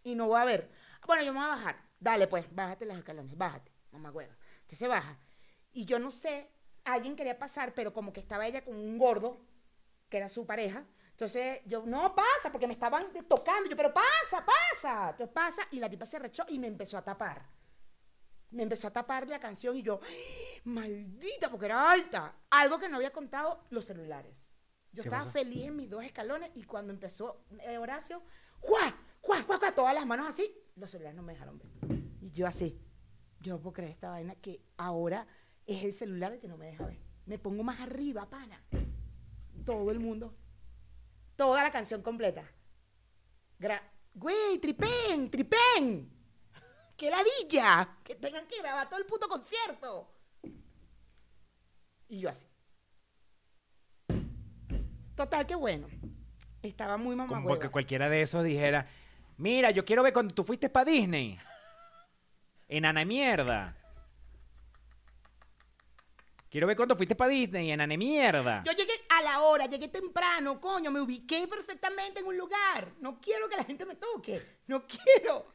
[0.03, 0.71] Y no voy a ver.
[1.07, 1.83] Bueno, yo me voy a bajar.
[1.99, 4.35] Dale, pues, bájate los escalones, bájate, mamá hueva.
[4.61, 5.17] Entonces se baja.
[5.71, 6.51] Y yo no sé,
[6.83, 9.41] alguien quería pasar, pero como que estaba ella con un gordo,
[10.09, 10.85] que era su pareja.
[11.19, 13.69] Entonces yo, no pasa, porque me estaban tocando.
[13.69, 15.09] Yo, pero pasa, pasa.
[15.09, 17.45] Entonces pasa, y la tipa se rechó y me empezó a tapar.
[18.51, 19.99] Me empezó a tapar la canción y yo,
[20.63, 22.37] maldita, porque era alta.
[22.49, 24.49] Algo que no había contado, los celulares.
[24.93, 28.23] Yo ¿Qué estaba feliz en mis dos escalones y cuando empezó eh, Horacio,
[28.61, 28.95] ¡juá!
[29.19, 29.41] ¡juá!
[29.41, 29.57] ¡juá!
[29.57, 29.75] ¡juá!
[29.75, 31.99] Todas las manos así, los celulares no me dejaron ver.
[32.21, 32.81] Y yo así,
[33.41, 35.27] yo no puedo creer esta vaina que ahora
[35.65, 37.01] es el celular el que no me deja ver.
[37.25, 38.63] Me pongo más arriba, pana.
[39.65, 40.33] Todo el mundo.
[41.39, 42.43] Toda la canción completa.
[43.57, 43.81] Gra
[44.13, 46.11] Güey, tripen, tripen.
[46.97, 47.95] ¡Qué ladilla!
[48.03, 50.11] Que tengan que grabar todo el puto concierto.
[52.09, 52.45] Y yo así.
[55.15, 55.87] Total, qué bueno.
[56.61, 58.89] Estaba muy Como mamá porque cualquiera de esos dijera,
[59.37, 61.39] mira, yo quiero ver cuando tú fuiste para Disney.
[62.67, 63.79] Enana mierda.
[66.49, 68.63] Quiero ver cuando fuiste para Disney, enana mierda.
[68.65, 68.88] Yo llegué
[69.19, 72.93] a la hora, llegué temprano, coño, me ubiqué perfectamente en un lugar.
[72.99, 74.59] No quiero que la gente me toque.
[74.67, 75.47] No quiero.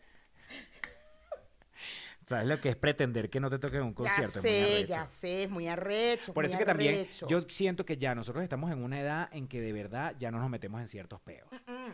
[2.27, 4.41] ¿Sabes lo que es pretender que no te toque en un concierto?
[4.41, 6.33] ya Es muy sé, ya sé, es muy arrecho.
[6.33, 7.27] Por muy eso que también arrecho.
[7.27, 10.39] yo siento que ya nosotros estamos en una edad en que de verdad ya no
[10.39, 11.47] nos metemos en ciertos peos.
[11.67, 11.93] Mm.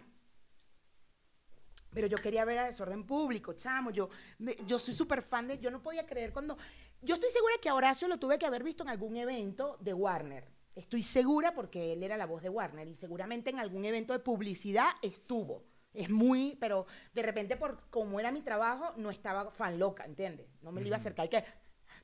[1.93, 3.91] Pero yo quería ver a Desorden Público, chamo.
[3.91, 5.59] Yo, me- yo soy súper fan de.
[5.59, 6.57] Yo no podía creer cuando.
[7.03, 9.93] Yo estoy segura que a Horacio lo tuve que haber visto en algún evento de
[9.95, 10.45] Warner.
[10.75, 14.21] Estoy segura porque él era la voz de Warner y seguramente en algún evento de
[14.21, 15.65] publicidad estuvo.
[15.93, 20.47] Es muy, pero de repente por como era mi trabajo no estaba fan loca, ¿entiendes?
[20.63, 21.27] No me le iba a acercar.
[21.27, 21.45] Y que,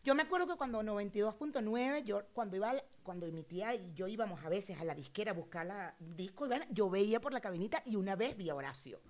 [0.03, 4.45] yo me acuerdo que cuando 92.9, yo cuando iba, cuando mi tía y yo íbamos
[4.45, 7.97] a veces a la disquera a buscar la disco, yo veía por la cabinita y
[7.97, 9.01] una vez vi a Horacio.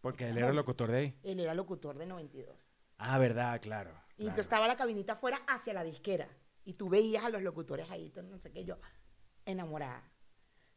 [0.00, 1.18] Porque él era el locutor de ahí.
[1.22, 2.56] Él era locutor de 92.
[2.98, 3.90] Ah, verdad, claro.
[3.90, 4.08] Y claro.
[4.18, 6.28] entonces estaba la cabinita afuera hacia la disquera.
[6.68, 8.78] Y tú veías a los locutores ahí, no sé qué, yo
[9.46, 10.06] enamorada.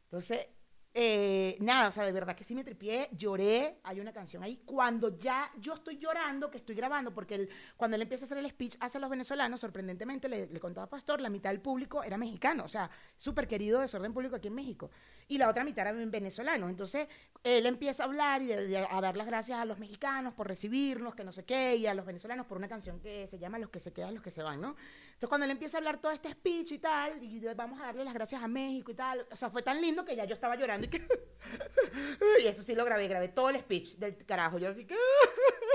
[0.04, 0.48] Entonces,
[0.94, 3.78] eh, nada, o sea, de verdad que sí me tripié, lloré.
[3.82, 4.62] Hay una canción ahí.
[4.64, 8.48] Cuando ya yo estoy llorando, que estoy grabando, porque cuando él empieza a hacer el
[8.48, 12.64] speech hacia los venezolanos, sorprendentemente, le, contaba a Pastor, la mitad del público era mexicano,
[12.64, 14.90] o sea, súper querido desorden público aquí en México.
[15.28, 16.68] Y la otra mitad eran venezolanos.
[16.68, 17.06] Entonces,
[17.42, 21.24] él empieza a hablar y a dar las gracias a los mexicanos por recibirnos, que
[21.24, 23.80] no sé qué, y a los venezolanos por una canción que se llama Los que
[23.80, 24.76] se quedan, los que se van, ¿no?
[25.22, 28.02] Entonces, cuando él empieza a hablar todo este speech y tal, y vamos a darle
[28.02, 30.56] las gracias a México y tal, o sea, fue tan lindo que ya yo estaba
[30.56, 30.98] llorando y que...
[32.42, 34.96] y eso sí lo grabé, grabé todo el speech del carajo, yo así que...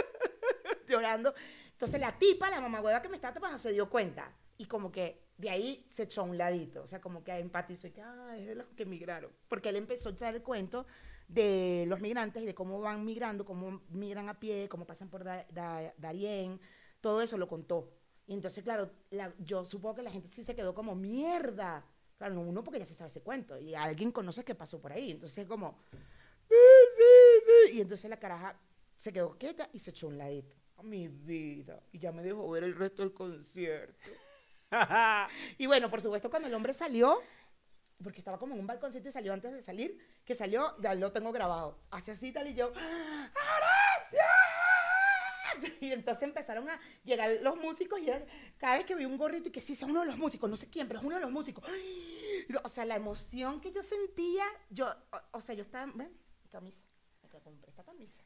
[0.89, 1.33] llorando.
[1.71, 4.35] Entonces, la tipa, la mamá hueva que me estaba tapando, se dio cuenta.
[4.57, 7.87] Y como que de ahí se echó a un ladito, o sea, como que empatizó
[7.87, 9.31] y que, es de los que migraron.
[9.47, 10.85] Porque él empezó a echar el cuento
[11.29, 15.23] de los migrantes y de cómo van migrando, cómo migran a pie, cómo pasan por
[15.23, 16.59] Da- Darién,
[16.99, 17.96] todo eso lo contó.
[18.27, 21.83] Y entonces, claro, la- yo supongo que la gente sí se quedó como, mierda.
[22.17, 24.91] Claro, no uno porque ya se sabe ese cuento y alguien conoce que pasó por
[24.91, 25.11] ahí.
[25.11, 25.77] Entonces, como,
[26.49, 26.55] sí,
[26.95, 27.77] sí, sí.
[27.77, 28.59] Y entonces la caraja
[28.97, 30.55] se quedó quieta y se echó un ladito.
[30.77, 31.81] A mi vida.
[31.91, 34.09] Y ya me dejó ver el resto del concierto.
[35.57, 37.21] Y bueno, por supuesto, cuando el hombre salió,
[38.03, 41.11] porque estaba como en un balconcito y salió antes de salir, que salió, ya lo
[41.13, 41.79] tengo grabado.
[41.89, 44.19] Hace así tal y yo, ¡Horacio!
[45.81, 48.25] Y entonces empezaron a llegar los músicos y era,
[48.57, 50.57] cada vez que vi un gorrito y que sí, sea uno de los músicos, no
[50.57, 51.63] sé quién, pero es uno de los músicos.
[52.63, 56.11] O sea, la emoción que yo sentía, yo, o, o sea, yo estaba, ven,
[56.43, 56.81] mi camisa.
[57.23, 58.23] Acá compré esta camisa.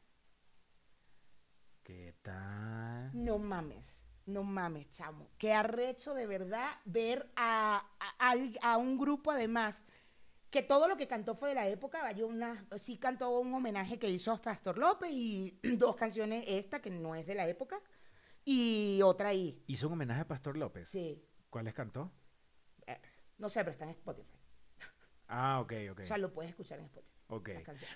[1.82, 3.10] ¿Qué tal?
[3.12, 5.28] No mames, no mames, chamo.
[5.38, 7.84] Qué arrecho de verdad ver a,
[8.60, 9.82] a un grupo además
[10.52, 12.06] que todo lo que cantó fue de la época.
[12.06, 16.80] Hay una, sí cantó un homenaje que hizo a Pastor López y dos canciones, esta
[16.80, 17.80] que no es de la época
[18.44, 19.62] y otra ahí.
[19.66, 20.88] Hizo un homenaje a Pastor López.
[20.88, 22.12] Sí, ¿Cuáles cantó?
[22.86, 23.00] eh,
[23.38, 24.38] no sé, pero está en Spotify.
[25.26, 26.00] Ah, ok, ok.
[26.00, 27.12] O sea, lo puedes escuchar en Spotify.
[27.28, 27.50] ok.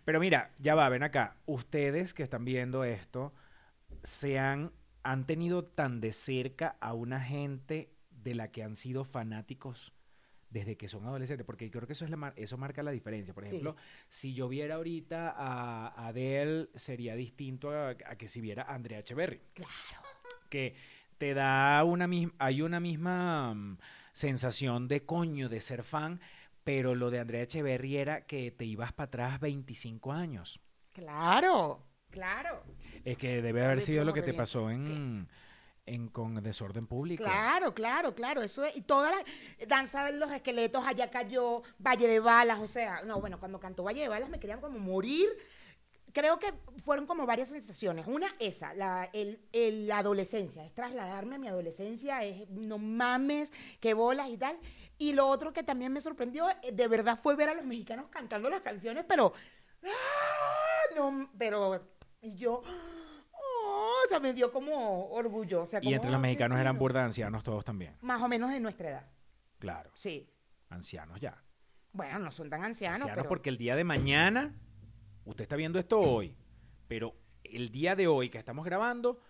[0.06, 1.36] Pero mira, ya va, ven acá.
[1.44, 3.34] Ustedes que están viendo esto,
[4.02, 9.04] se han, han tenido tan de cerca a una gente de la que han sido
[9.04, 9.92] fanáticos
[10.58, 13.34] desde que son adolescentes, porque creo que eso es la mar- eso marca la diferencia.
[13.34, 13.48] Por Sí.
[13.48, 13.76] ejemplo,
[14.08, 19.00] si yo viera ahorita a Adele, sería distinto a, a que si viera a Andrea
[19.00, 19.40] Echeverry.
[19.54, 19.70] Claro.
[20.48, 20.74] que
[21.18, 23.78] te da una misma, hay una misma mm,
[24.12, 26.20] sensación de coño, de ser fan,
[26.64, 30.60] pero lo de Andrea Echeverry era que te ibas para atrás 25 años.
[30.92, 32.62] Claro, claro.
[33.04, 35.28] Es que debe haber sido lo que te pasó en,
[35.86, 37.22] en con desorden público.
[37.24, 38.42] Claro, claro, claro.
[38.42, 38.76] Eso es.
[38.76, 43.20] Y toda la danza de los esqueletos, allá cayó, Valle de Balas, o sea, no,
[43.20, 45.28] bueno, cuando cantó Valle de Balas me querían como morir.
[46.12, 48.06] Creo que fueron como varias sensaciones.
[48.06, 53.92] Una, esa, la, el, el- adolescencia, es trasladarme a mi adolescencia, es no mames, qué
[53.92, 54.58] bolas y tal.
[54.96, 58.06] Y lo otro que también me sorprendió, eh, de verdad, fue ver a los mexicanos
[58.08, 59.34] cantando las canciones, pero.
[59.84, 60.94] ¡ah!
[60.96, 61.86] No, pero.
[62.22, 62.62] Y yo.
[64.20, 65.62] Me dio como orgullo.
[65.62, 66.80] o sea, Y entre los "Oh, qué mexicanos eran fino".
[66.80, 67.96] burda de ancianos todos también.
[68.00, 69.10] Más o menos de nuestra edad.
[69.58, 70.28] Claro, Sí.
[70.68, 71.42] ancianos ya.
[71.92, 73.28] Bueno, no son tan ancianos, ancianos pero...
[73.28, 74.54] porque el día de mañana,
[75.24, 76.36] usted está viendo esto hoy,
[76.88, 79.20] pero el día de hoy que estamos grabando,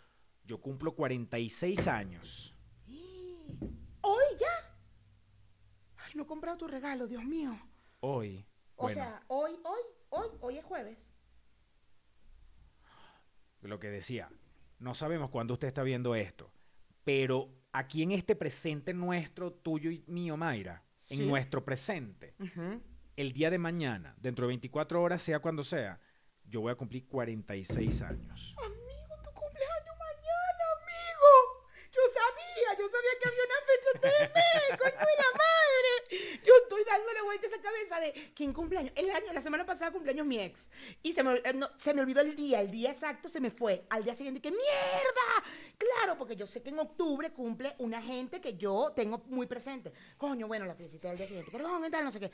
[0.45, 2.57] yo cumplo 46 años.
[4.01, 4.75] ¿Hoy ya?
[5.99, 7.57] Ay, no he comprado tu regalo, Dios mío.
[8.01, 8.45] Hoy.
[8.77, 11.11] O bueno, sea, hoy, hoy, hoy, hoy es jueves.
[13.63, 14.31] lo que decía,
[14.79, 16.53] no sabemos cuándo usted está viendo esto,
[17.05, 21.15] pero aquí en este presente nuestro, tuyo y mío, Mayra, Sí.
[21.23, 22.35] en nuestro presente,
[23.17, 26.01] el día de mañana, dentro de 24 horas, sea cuando sea,
[26.45, 28.55] yo voy a cumplir 46 años.
[28.59, 31.31] Amigo, tu cumpleaños mañana, amigo.
[31.93, 34.25] Yo sabía, yo sabía que había una fecha de
[34.75, 34.93] estoy
[36.87, 38.93] dándole vuelta a esa cabeza de quién cumpleaños.
[38.97, 40.67] El año, la semana pasada cumpleaños mi ex.
[41.03, 43.51] Y se me, eh, no, se me olvidó el día, el día exacto se me
[43.51, 43.85] fue.
[43.91, 45.45] Al día siguiente, que mierda.
[45.77, 49.93] Claro, porque yo sé que en octubre cumple una gente que yo tengo muy presente.
[50.17, 51.51] Coño, bueno, la felicité al día siguiente.
[51.51, 52.31] Perdón, y tal, no sé qué.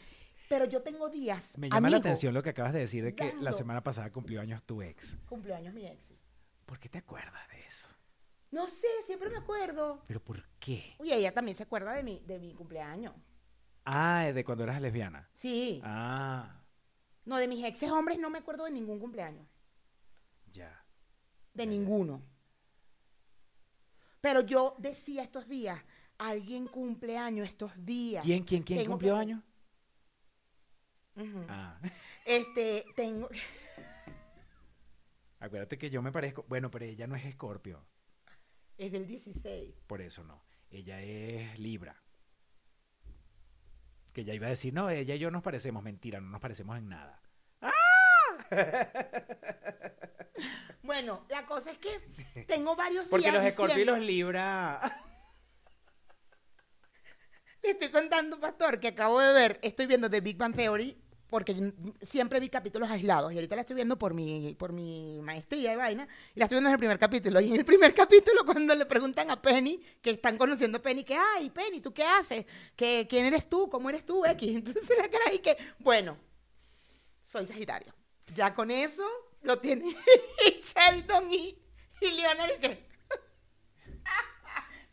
[0.48, 1.56] Pero yo tengo días.
[1.56, 4.40] Me llama la atención lo que acabas de decir de que la semana pasada cumplió
[4.40, 5.16] años tu ex.
[5.28, 6.12] Cumpleaños mi ex.
[6.66, 7.88] ¿Por qué te acuerdas de eso?
[8.50, 10.04] No sé, siempre me acuerdo.
[10.06, 10.94] ¿Pero por qué?
[10.98, 13.14] Uy, ella también se acuerda de mi, de mi cumpleaños.
[13.84, 15.28] Ah, de cuando eras lesbiana.
[15.32, 15.80] Sí.
[15.84, 16.58] Ah,
[17.24, 19.46] No, de mis exes hombres no me acuerdo de ningún cumpleaños.
[20.52, 20.78] ya.
[21.54, 22.22] De ninguno.
[24.20, 25.78] Pero yo decía estos días,
[26.18, 28.24] alguien cumpleaños estos días.
[28.24, 29.36] ¿Quién, quién, quién Tengo cumplió que-?
[31.22, 31.44] Ujú.
[31.48, 31.78] Ah,
[32.24, 33.28] Este, tengo...
[35.40, 36.44] acuérdate que yo me parezco.
[36.48, 37.84] Bueno, pero ella no es Escorpio.
[38.78, 39.74] Es del 16.
[39.86, 40.42] Por eso no.
[40.70, 42.00] Ella es Libra.
[44.12, 45.82] Que ella iba a decir, no, ella y yo nos parecemos.
[45.82, 47.20] Mentira, no nos parecemos en nada.
[50.82, 54.80] Bueno, la cosa es que tengo varios Porque días los Escorpios y diciendo- los Libra.
[57.62, 61.00] Le estoy contando, pastor, que acabo de ver, estoy viendo The Big Bang Theory,
[61.32, 65.70] porque siempre vi capítulos aislados, y ahorita la estoy viendo por mi, por mi maestría
[65.70, 67.40] de vaina, y la estoy viendo en el primer capítulo.
[67.40, 71.04] Y en el primer capítulo, cuando le preguntan a Penny, que están conociendo a Penny,
[71.04, 72.44] que, ay, Penny, ¿tú qué haces?
[72.76, 73.70] ¿Qué, ¿Quién eres tú?
[73.70, 74.56] ¿Cómo eres tú, X?
[74.56, 76.18] Entonces la cara ahí que, bueno,
[77.22, 77.94] soy Sagitario.
[78.34, 79.08] Ya con eso
[79.40, 79.86] lo tiene
[80.62, 81.58] Sheldon y,
[82.02, 82.92] y Leonard, y que...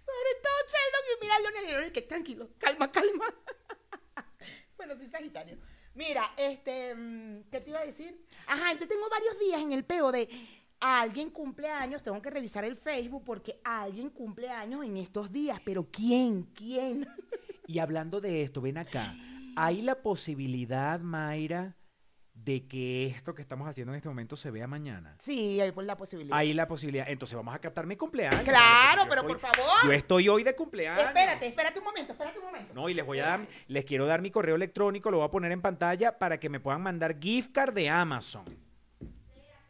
[0.06, 3.26] Sobre todo Sheldon y mira a y que tranquilo, calma, calma.
[4.78, 5.58] bueno, soy Sagitario.
[6.00, 8.18] Mira, este, mm, ¿qué te iba a decir?
[8.48, 10.30] Ajá, entonces tengo varios días en el peo de
[10.80, 15.60] alguien cumple años, tengo que revisar el Facebook porque alguien cumple años en estos días,
[15.66, 16.44] pero ¿quién?
[16.56, 17.06] ¿Quién?
[17.68, 19.14] Y hablando de esto, ven acá.
[19.58, 21.76] ¿Hay la posibilidad, Mayra,
[22.44, 25.16] de que esto que estamos haciendo en este momento se vea mañana?
[25.20, 26.38] Sí, hay la posibilidad.
[26.38, 27.10] Hay la posibilidad.
[27.10, 28.42] Entonces vamos a captar mi cumpleaños.
[28.42, 29.70] Claro, pero por favor.
[29.86, 31.08] Yo estoy hoy de cumpleaños.
[31.08, 32.74] Espérate, espérate un momento, espérate un momento.
[32.74, 35.32] No, y les voy a dar, les quiero dar mi correo electrónico, lo voy a
[35.32, 38.46] poner en pantalla para que me puedan mandar gift card de Amazon.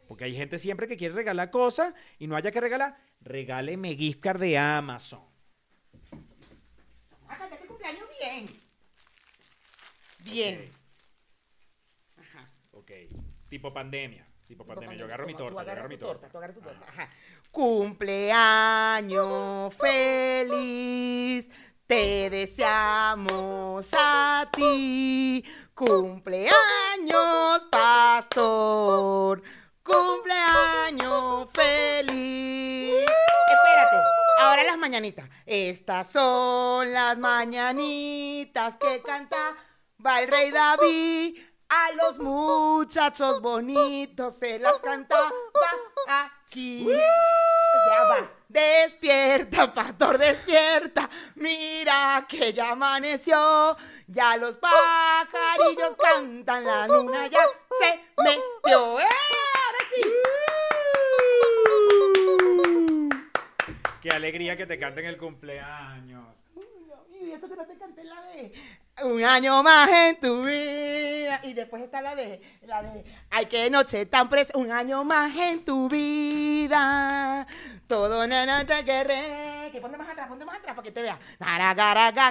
[0.06, 4.20] Porque hay gente siempre que quiere regalar cosas y no haya que regalar, regáleme gift
[4.20, 5.20] card de Amazon.
[6.10, 6.26] Vamos
[7.28, 8.46] a sacar este cumpleaños bien.
[10.24, 10.79] Bien.
[12.90, 13.48] Ok.
[13.48, 14.26] Tipo pandemia.
[14.58, 16.28] Papá, Papá, yo agarro mi torta, Tú yo agarras agarro mi tu torta.
[16.28, 16.84] torta, tú agarras tu torta.
[16.88, 17.08] Ajá.
[17.52, 19.22] Cumpleaños
[19.76, 21.48] feliz.
[21.86, 25.44] Te deseamos a ti.
[25.72, 29.40] Cumpleaños, pastor.
[29.84, 33.06] Cumpleaños feliz.
[33.06, 33.96] Espérate,
[34.38, 35.28] ahora las mañanitas.
[35.46, 39.36] Estas son las mañanitas que canta
[40.04, 41.38] va el rey David.
[41.72, 45.30] A los muchachos bonitos se las cantaba
[46.08, 46.84] aquí.
[46.88, 48.28] Ya va.
[48.48, 51.08] Despierta, pastor, despierta.
[51.36, 53.76] Mira que ya amaneció.
[54.08, 57.38] Ya los pajarillos cantan, la luna ya
[57.78, 58.98] se metió.
[58.98, 59.04] ¡Eh!
[59.54, 60.00] Ahora sí.
[64.02, 66.34] Qué alegría que te canten el cumpleaños.
[67.20, 68.52] Y eso que no te canté la de
[69.02, 71.40] un año más en tu vida.
[71.42, 75.36] Y después está la de, la de, ay, qué noche tan pres, un año más
[75.36, 77.46] en tu vida.
[77.86, 81.18] Todo na na ta que ponte más atrás, ponte más atrás para que te vea.
[81.38, 82.30] Tara, gara, ga,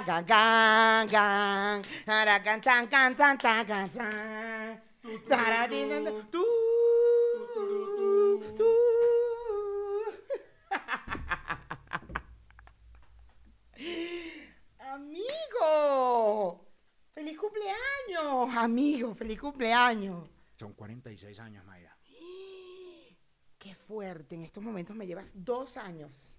[14.92, 16.66] Amigo,
[17.12, 20.28] feliz cumpleaños, amigo, feliz cumpleaños.
[20.58, 21.96] Son 46 años, Mayra.
[23.58, 26.38] Qué fuerte, en estos momentos me llevas dos años.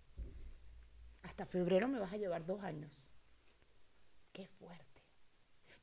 [1.23, 2.91] Hasta febrero me vas a llevar dos años.
[4.33, 5.01] Qué fuerte.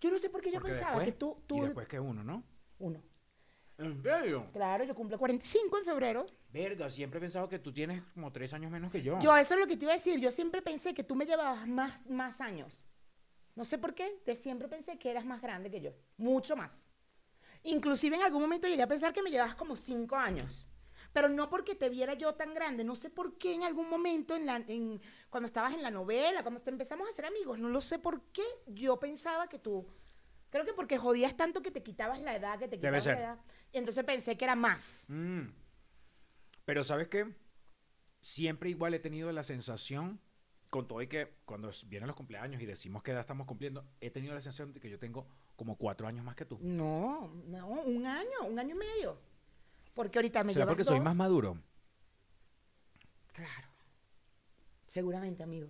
[0.00, 1.98] Yo no sé por qué yo Porque pensaba después- que tú, tú Y después que
[2.00, 2.42] uno, ¿no?
[2.80, 3.02] uno.
[3.78, 4.46] ¿En serio?
[4.52, 6.26] Claro, yo cumplo 45 en febrero.
[6.52, 9.18] Verga, siempre he pensado que tú tienes como tres años menos que yo.
[9.20, 10.18] Yo, eso es lo que te iba a decir.
[10.18, 12.84] Yo siempre pensé que tú me llevabas más, más años.
[13.54, 15.92] No sé por qué, de siempre pensé que eras más grande que yo.
[16.16, 16.76] Mucho más.
[17.62, 20.66] Inclusive en algún momento llegué a pensar que me llevabas como cinco años.
[21.12, 22.84] Pero no porque te viera yo tan grande.
[22.84, 25.00] No sé por qué en algún momento, en la, en,
[25.30, 28.22] cuando estabas en la novela, cuando te empezamos a hacer amigos, no lo sé por
[28.32, 29.86] qué yo pensaba que tú...
[30.50, 33.14] Creo que porque jodías tanto que te quitabas la edad, que te Debe quitabas ser.
[33.16, 33.38] la edad.
[33.72, 35.06] Entonces pensé que era más.
[35.08, 35.48] Mm.
[36.64, 37.34] Pero ¿sabes qué?
[38.20, 40.20] Siempre igual he tenido la sensación,
[40.70, 44.10] con todo y que cuando vienen los cumpleaños y decimos qué edad estamos cumpliendo, he
[44.10, 46.58] tenido la sensación de que yo tengo como cuatro años más que tú.
[46.60, 49.18] No, no, un año, un año y medio.
[49.94, 51.58] Porque ahorita me ¿Será llevas porque soy más maduro?
[53.32, 53.68] Claro.
[54.86, 55.68] Seguramente, amigo.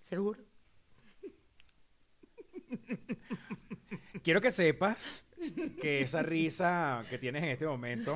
[0.00, 0.40] Seguro.
[4.26, 5.24] Quiero que sepas
[5.80, 8.12] que esa risa que tienes en este momento.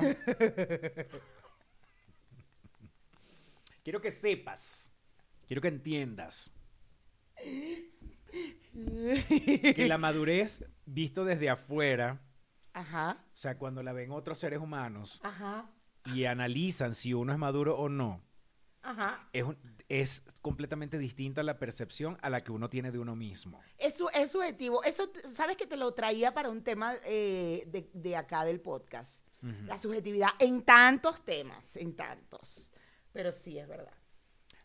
[3.81, 4.91] quiero que sepas.
[5.47, 6.51] Quiero que entiendas.
[8.73, 12.19] Que la madurez, visto desde afuera,
[12.73, 15.69] Ajá, o sea, cuando la ven otros seres humanos ajá,
[16.13, 18.21] y analizan si uno es maduro o no,
[18.81, 19.29] ajá.
[19.31, 19.57] es, un-
[19.99, 23.59] es completamente distinta la percepción a la que uno tiene de uno mismo.
[23.77, 24.83] Es, su- es subjetivo.
[24.83, 29.23] Eso, sabes que te lo traía para un tema eh, de, de acá del podcast.
[29.65, 32.71] La subjetividad en tantos temas, en tantos.
[33.11, 33.91] Pero sí, es verdad.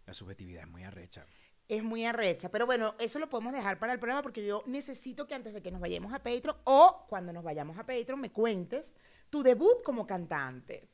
[0.05, 1.25] La subjetividad es muy arrecha.
[1.67, 2.51] Es muy arrecha.
[2.51, 5.63] Pero bueno, eso lo podemos dejar para el programa porque yo necesito que antes de
[5.63, 8.93] que nos vayamos a Patreon o cuando nos vayamos a Patreon me cuentes
[9.31, 10.89] tu debut como cantante.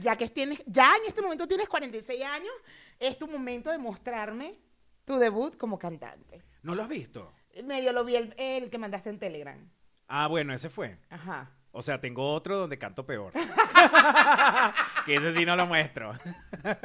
[0.00, 2.52] Ya que tienes, ya en este momento tienes 46 años,
[2.98, 4.58] es tu momento de mostrarme
[5.04, 6.42] tu debut como cantante.
[6.62, 7.32] ¿No lo has visto?
[7.64, 9.70] Medio lo vi el, el que mandaste en Telegram.
[10.06, 10.98] Ah, bueno, ese fue.
[11.10, 11.50] Ajá.
[11.72, 13.32] O sea, tengo otro donde canto peor.
[15.06, 16.12] que ese sí no lo muestro.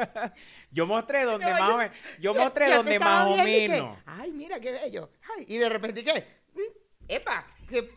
[0.72, 1.97] yo mostré donde No, más yo- o menos.
[2.20, 3.97] Yo mostré yo donde más o que, menos.
[4.05, 5.09] Ay, mira qué bello.
[5.38, 6.28] Ay, y de repente, ¿qué?
[6.53, 7.89] Mm, Epa, ¿qué?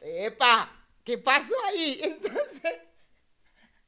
[0.00, 0.70] Epa,
[1.04, 2.00] ¿qué pasó ahí?
[2.02, 2.72] Entonces,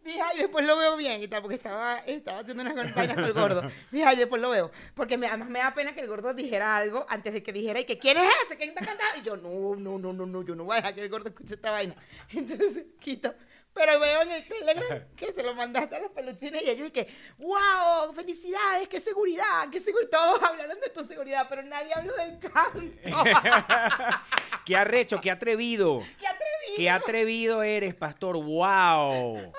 [0.05, 3.25] dije, ay, después lo veo bien y tal, porque estaba, estaba haciendo unas campañas con
[3.25, 3.63] el gordo.
[3.91, 4.71] Dije, ay, después lo veo.
[4.95, 7.81] Porque me- además me da pena que el gordo dijera algo antes de que dijera,
[7.81, 8.57] ¿y que quién es ese?
[8.57, 9.21] ¿Quién está cantando?
[9.21, 11.29] Y yo, no, no, no, no, no, yo no voy a dejar que el gordo
[11.29, 11.95] escuche esta vaina.
[12.33, 13.35] Entonces, quito.
[13.75, 16.91] Pero veo en el Telegram que se lo mandaste a los peluchines y ellos y
[16.91, 20.11] que, wow, felicidades, qué seguridad, qué seguridad.
[20.11, 22.81] Todos hablaron de tu seguridad, pero nadie habló del canto.
[24.65, 26.01] qué arrecho, qué atrevido.
[26.19, 26.77] ¡Qué atrevido!
[26.77, 28.37] Qué atrevido eres, pastor.
[28.37, 29.53] ¡Wow!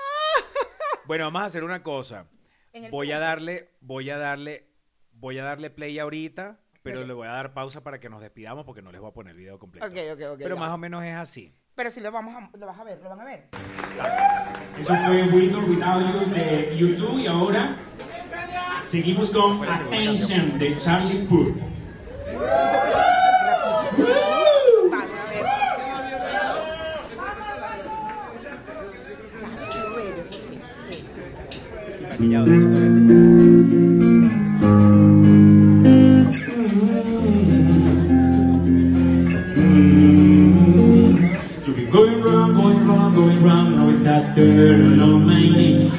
[1.09, 2.27] Bueno, vamos a hacer una cosa.
[2.91, 4.67] Voy a darle, voy a darle,
[5.13, 8.63] voy a darle play ahorita, pero le voy a dar pausa para que nos despidamos
[8.63, 9.87] porque no les voy a poner el video completo.
[9.87, 10.37] Ok, ok, ok.
[10.37, 10.61] pero ya.
[10.61, 11.51] más o menos es así.
[11.73, 13.47] Pero si lo, vamos a, lo vas a ver, lo van a ver.
[14.77, 17.75] Eso fue or Without You de YouTube y ahora
[18.81, 21.78] seguimos con Attention de Charlie Puth.
[32.19, 32.69] Maquillado, de hecho.
[41.91, 45.91] Going round, going round, going round with that girl on my knee.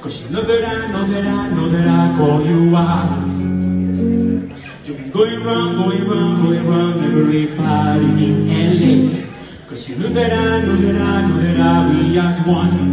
[0.00, 3.28] Cause you know that I know that I know that I call you out.
[4.84, 9.16] You've been going round, going round, going round every party in LA.
[9.68, 12.83] Cause you know that I know that I know that I we are one.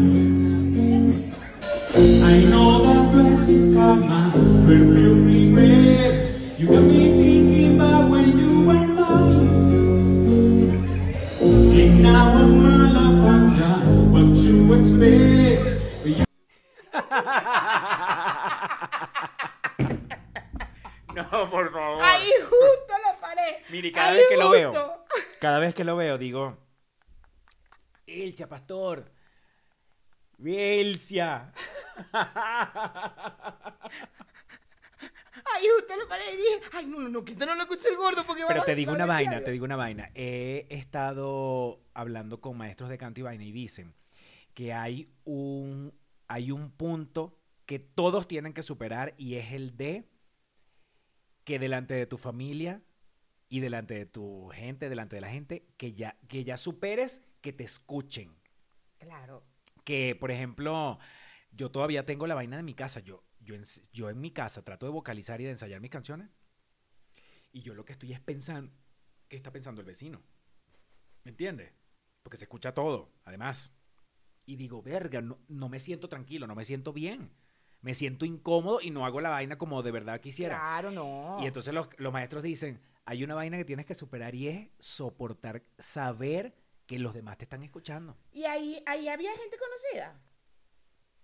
[28.66, 29.12] Pastor.
[30.44, 31.52] Elcia.
[35.54, 36.24] Ahí justo lo paré
[36.74, 38.76] ay, no, no, no, que no lo escuche el gordo porque Pero va a- te
[38.76, 39.46] digo una vaina, algo.
[39.46, 40.10] te digo una vaina.
[40.16, 43.94] He estado hablando con maestros de canto y vaina y dicen
[44.54, 45.94] que hay un,
[46.28, 50.06] hay un punto que todos tienen que superar y es el de
[51.44, 52.82] que delante de tu familia
[53.48, 57.54] y delante de tu gente, delante de la gente, que ya, que ya superes que
[57.54, 58.41] te escuchen.
[59.02, 59.44] Claro.
[59.84, 61.00] Que, por ejemplo,
[61.52, 63.00] yo todavía tengo la vaina de mi casa.
[63.00, 66.30] Yo, yo, en, yo en mi casa trato de vocalizar y de ensayar mis canciones.
[67.52, 68.72] Y yo lo que estoy es pensando,
[69.28, 70.22] ¿qué está pensando el vecino?
[71.24, 71.74] ¿Me entiendes?
[72.24, 73.74] Porque se escucha todo, además.
[74.46, 77.32] Y digo, verga, no, no me siento tranquilo, no me siento bien.
[77.82, 80.58] Me siento incómodo y no hago la vaina como de verdad quisiera.
[80.60, 81.40] Claro, no.
[81.42, 84.70] Y entonces los, los maestros dicen, hay una vaina que tienes que superar y es
[84.80, 86.61] soportar, saber
[86.92, 88.18] que los demás te están escuchando.
[88.34, 90.20] Y ahí, ahí había gente conocida.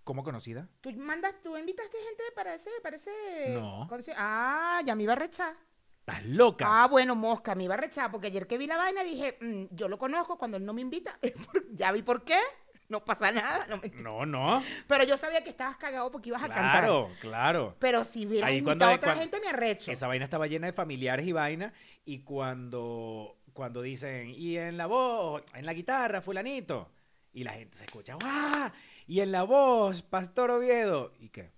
[0.04, 0.70] ¿Cómo conocida?
[0.80, 3.12] Tú mandas, tú invitaste gente para ese, para ese
[3.50, 3.88] No.
[3.90, 5.54] conci- Ah, ya me iba a rechar.
[6.00, 6.66] ¿Estás loca?
[6.66, 9.66] Ah, bueno, mosca, me iba a rechar, porque ayer que vi la vaina dije, mm,
[9.72, 11.20] yo lo conozco, cuando él no me invita,
[11.74, 12.40] ya vi por qué,
[12.88, 14.64] no pasa nada, no me- No, no.
[14.88, 16.80] pero yo sabía que estabas cagado porque ibas a cantar.
[16.86, 17.76] Claro, claro.
[17.80, 19.92] Pero si hubieras Ahí invitado cuando- a otra cuando- gente, me arrecho.
[19.92, 21.74] Esa vaina estaba llena de familiares y vaina.
[22.06, 26.92] Y cuando, cuando dicen, y en la voz, en la guitarra, fulanito.
[27.34, 28.70] Y la gente se escucha, ¡guau!
[29.08, 31.12] Y en la voz, Pastor Oviedo.
[31.20, 31.52] ¿Y qué?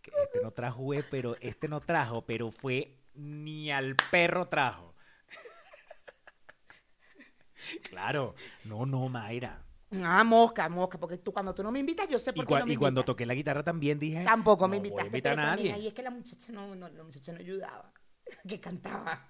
[0.00, 4.94] Que este no trajo, güey, pero este no trajo, pero fue ni al perro trajo.
[7.90, 8.34] claro.
[8.64, 9.62] No, no, Mayra.
[10.02, 12.54] Ah, mosca, mosca, porque tú cuando tú no me invitas, yo sé Y, por qué
[12.54, 14.24] cua- no me y cuando toqué la guitarra también dije.
[14.24, 15.82] Tampoco me "No voy a invitaste, invitar pero a también nadie.
[15.82, 17.92] ahí es que la muchacha no, no, la muchacha no ayudaba,
[18.48, 19.28] que cantaba.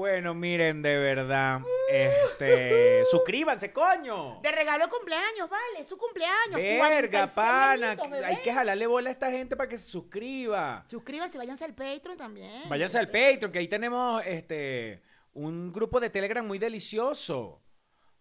[0.00, 4.40] Bueno, miren, de verdad, este, suscríbanse, coño.
[4.42, 6.54] De regalo cumpleaños, vale, su cumpleaños.
[6.56, 8.24] Verga, 46 pana, añitos, bebé.
[8.24, 10.86] hay que jalarle bola a esta gente para que se suscriba.
[10.88, 12.66] Suscríbanse, váyanse al Patreon también.
[12.70, 15.02] Váyanse al Patreon, que ahí tenemos este
[15.34, 17.60] un grupo de Telegram muy delicioso.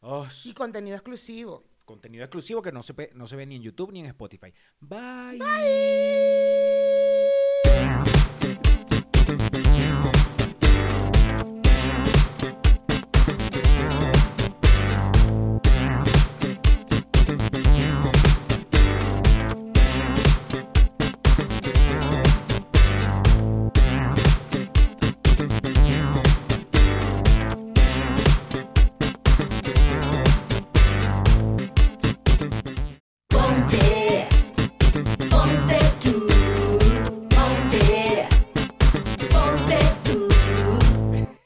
[0.02, 1.64] Oh, Y contenido exclusivo.
[1.86, 4.54] contenido exclusivo que no se, pe- no se ve ni en YouTube ni en Spotify.
[4.82, 5.40] Bye.
[7.74, 8.29] Bye.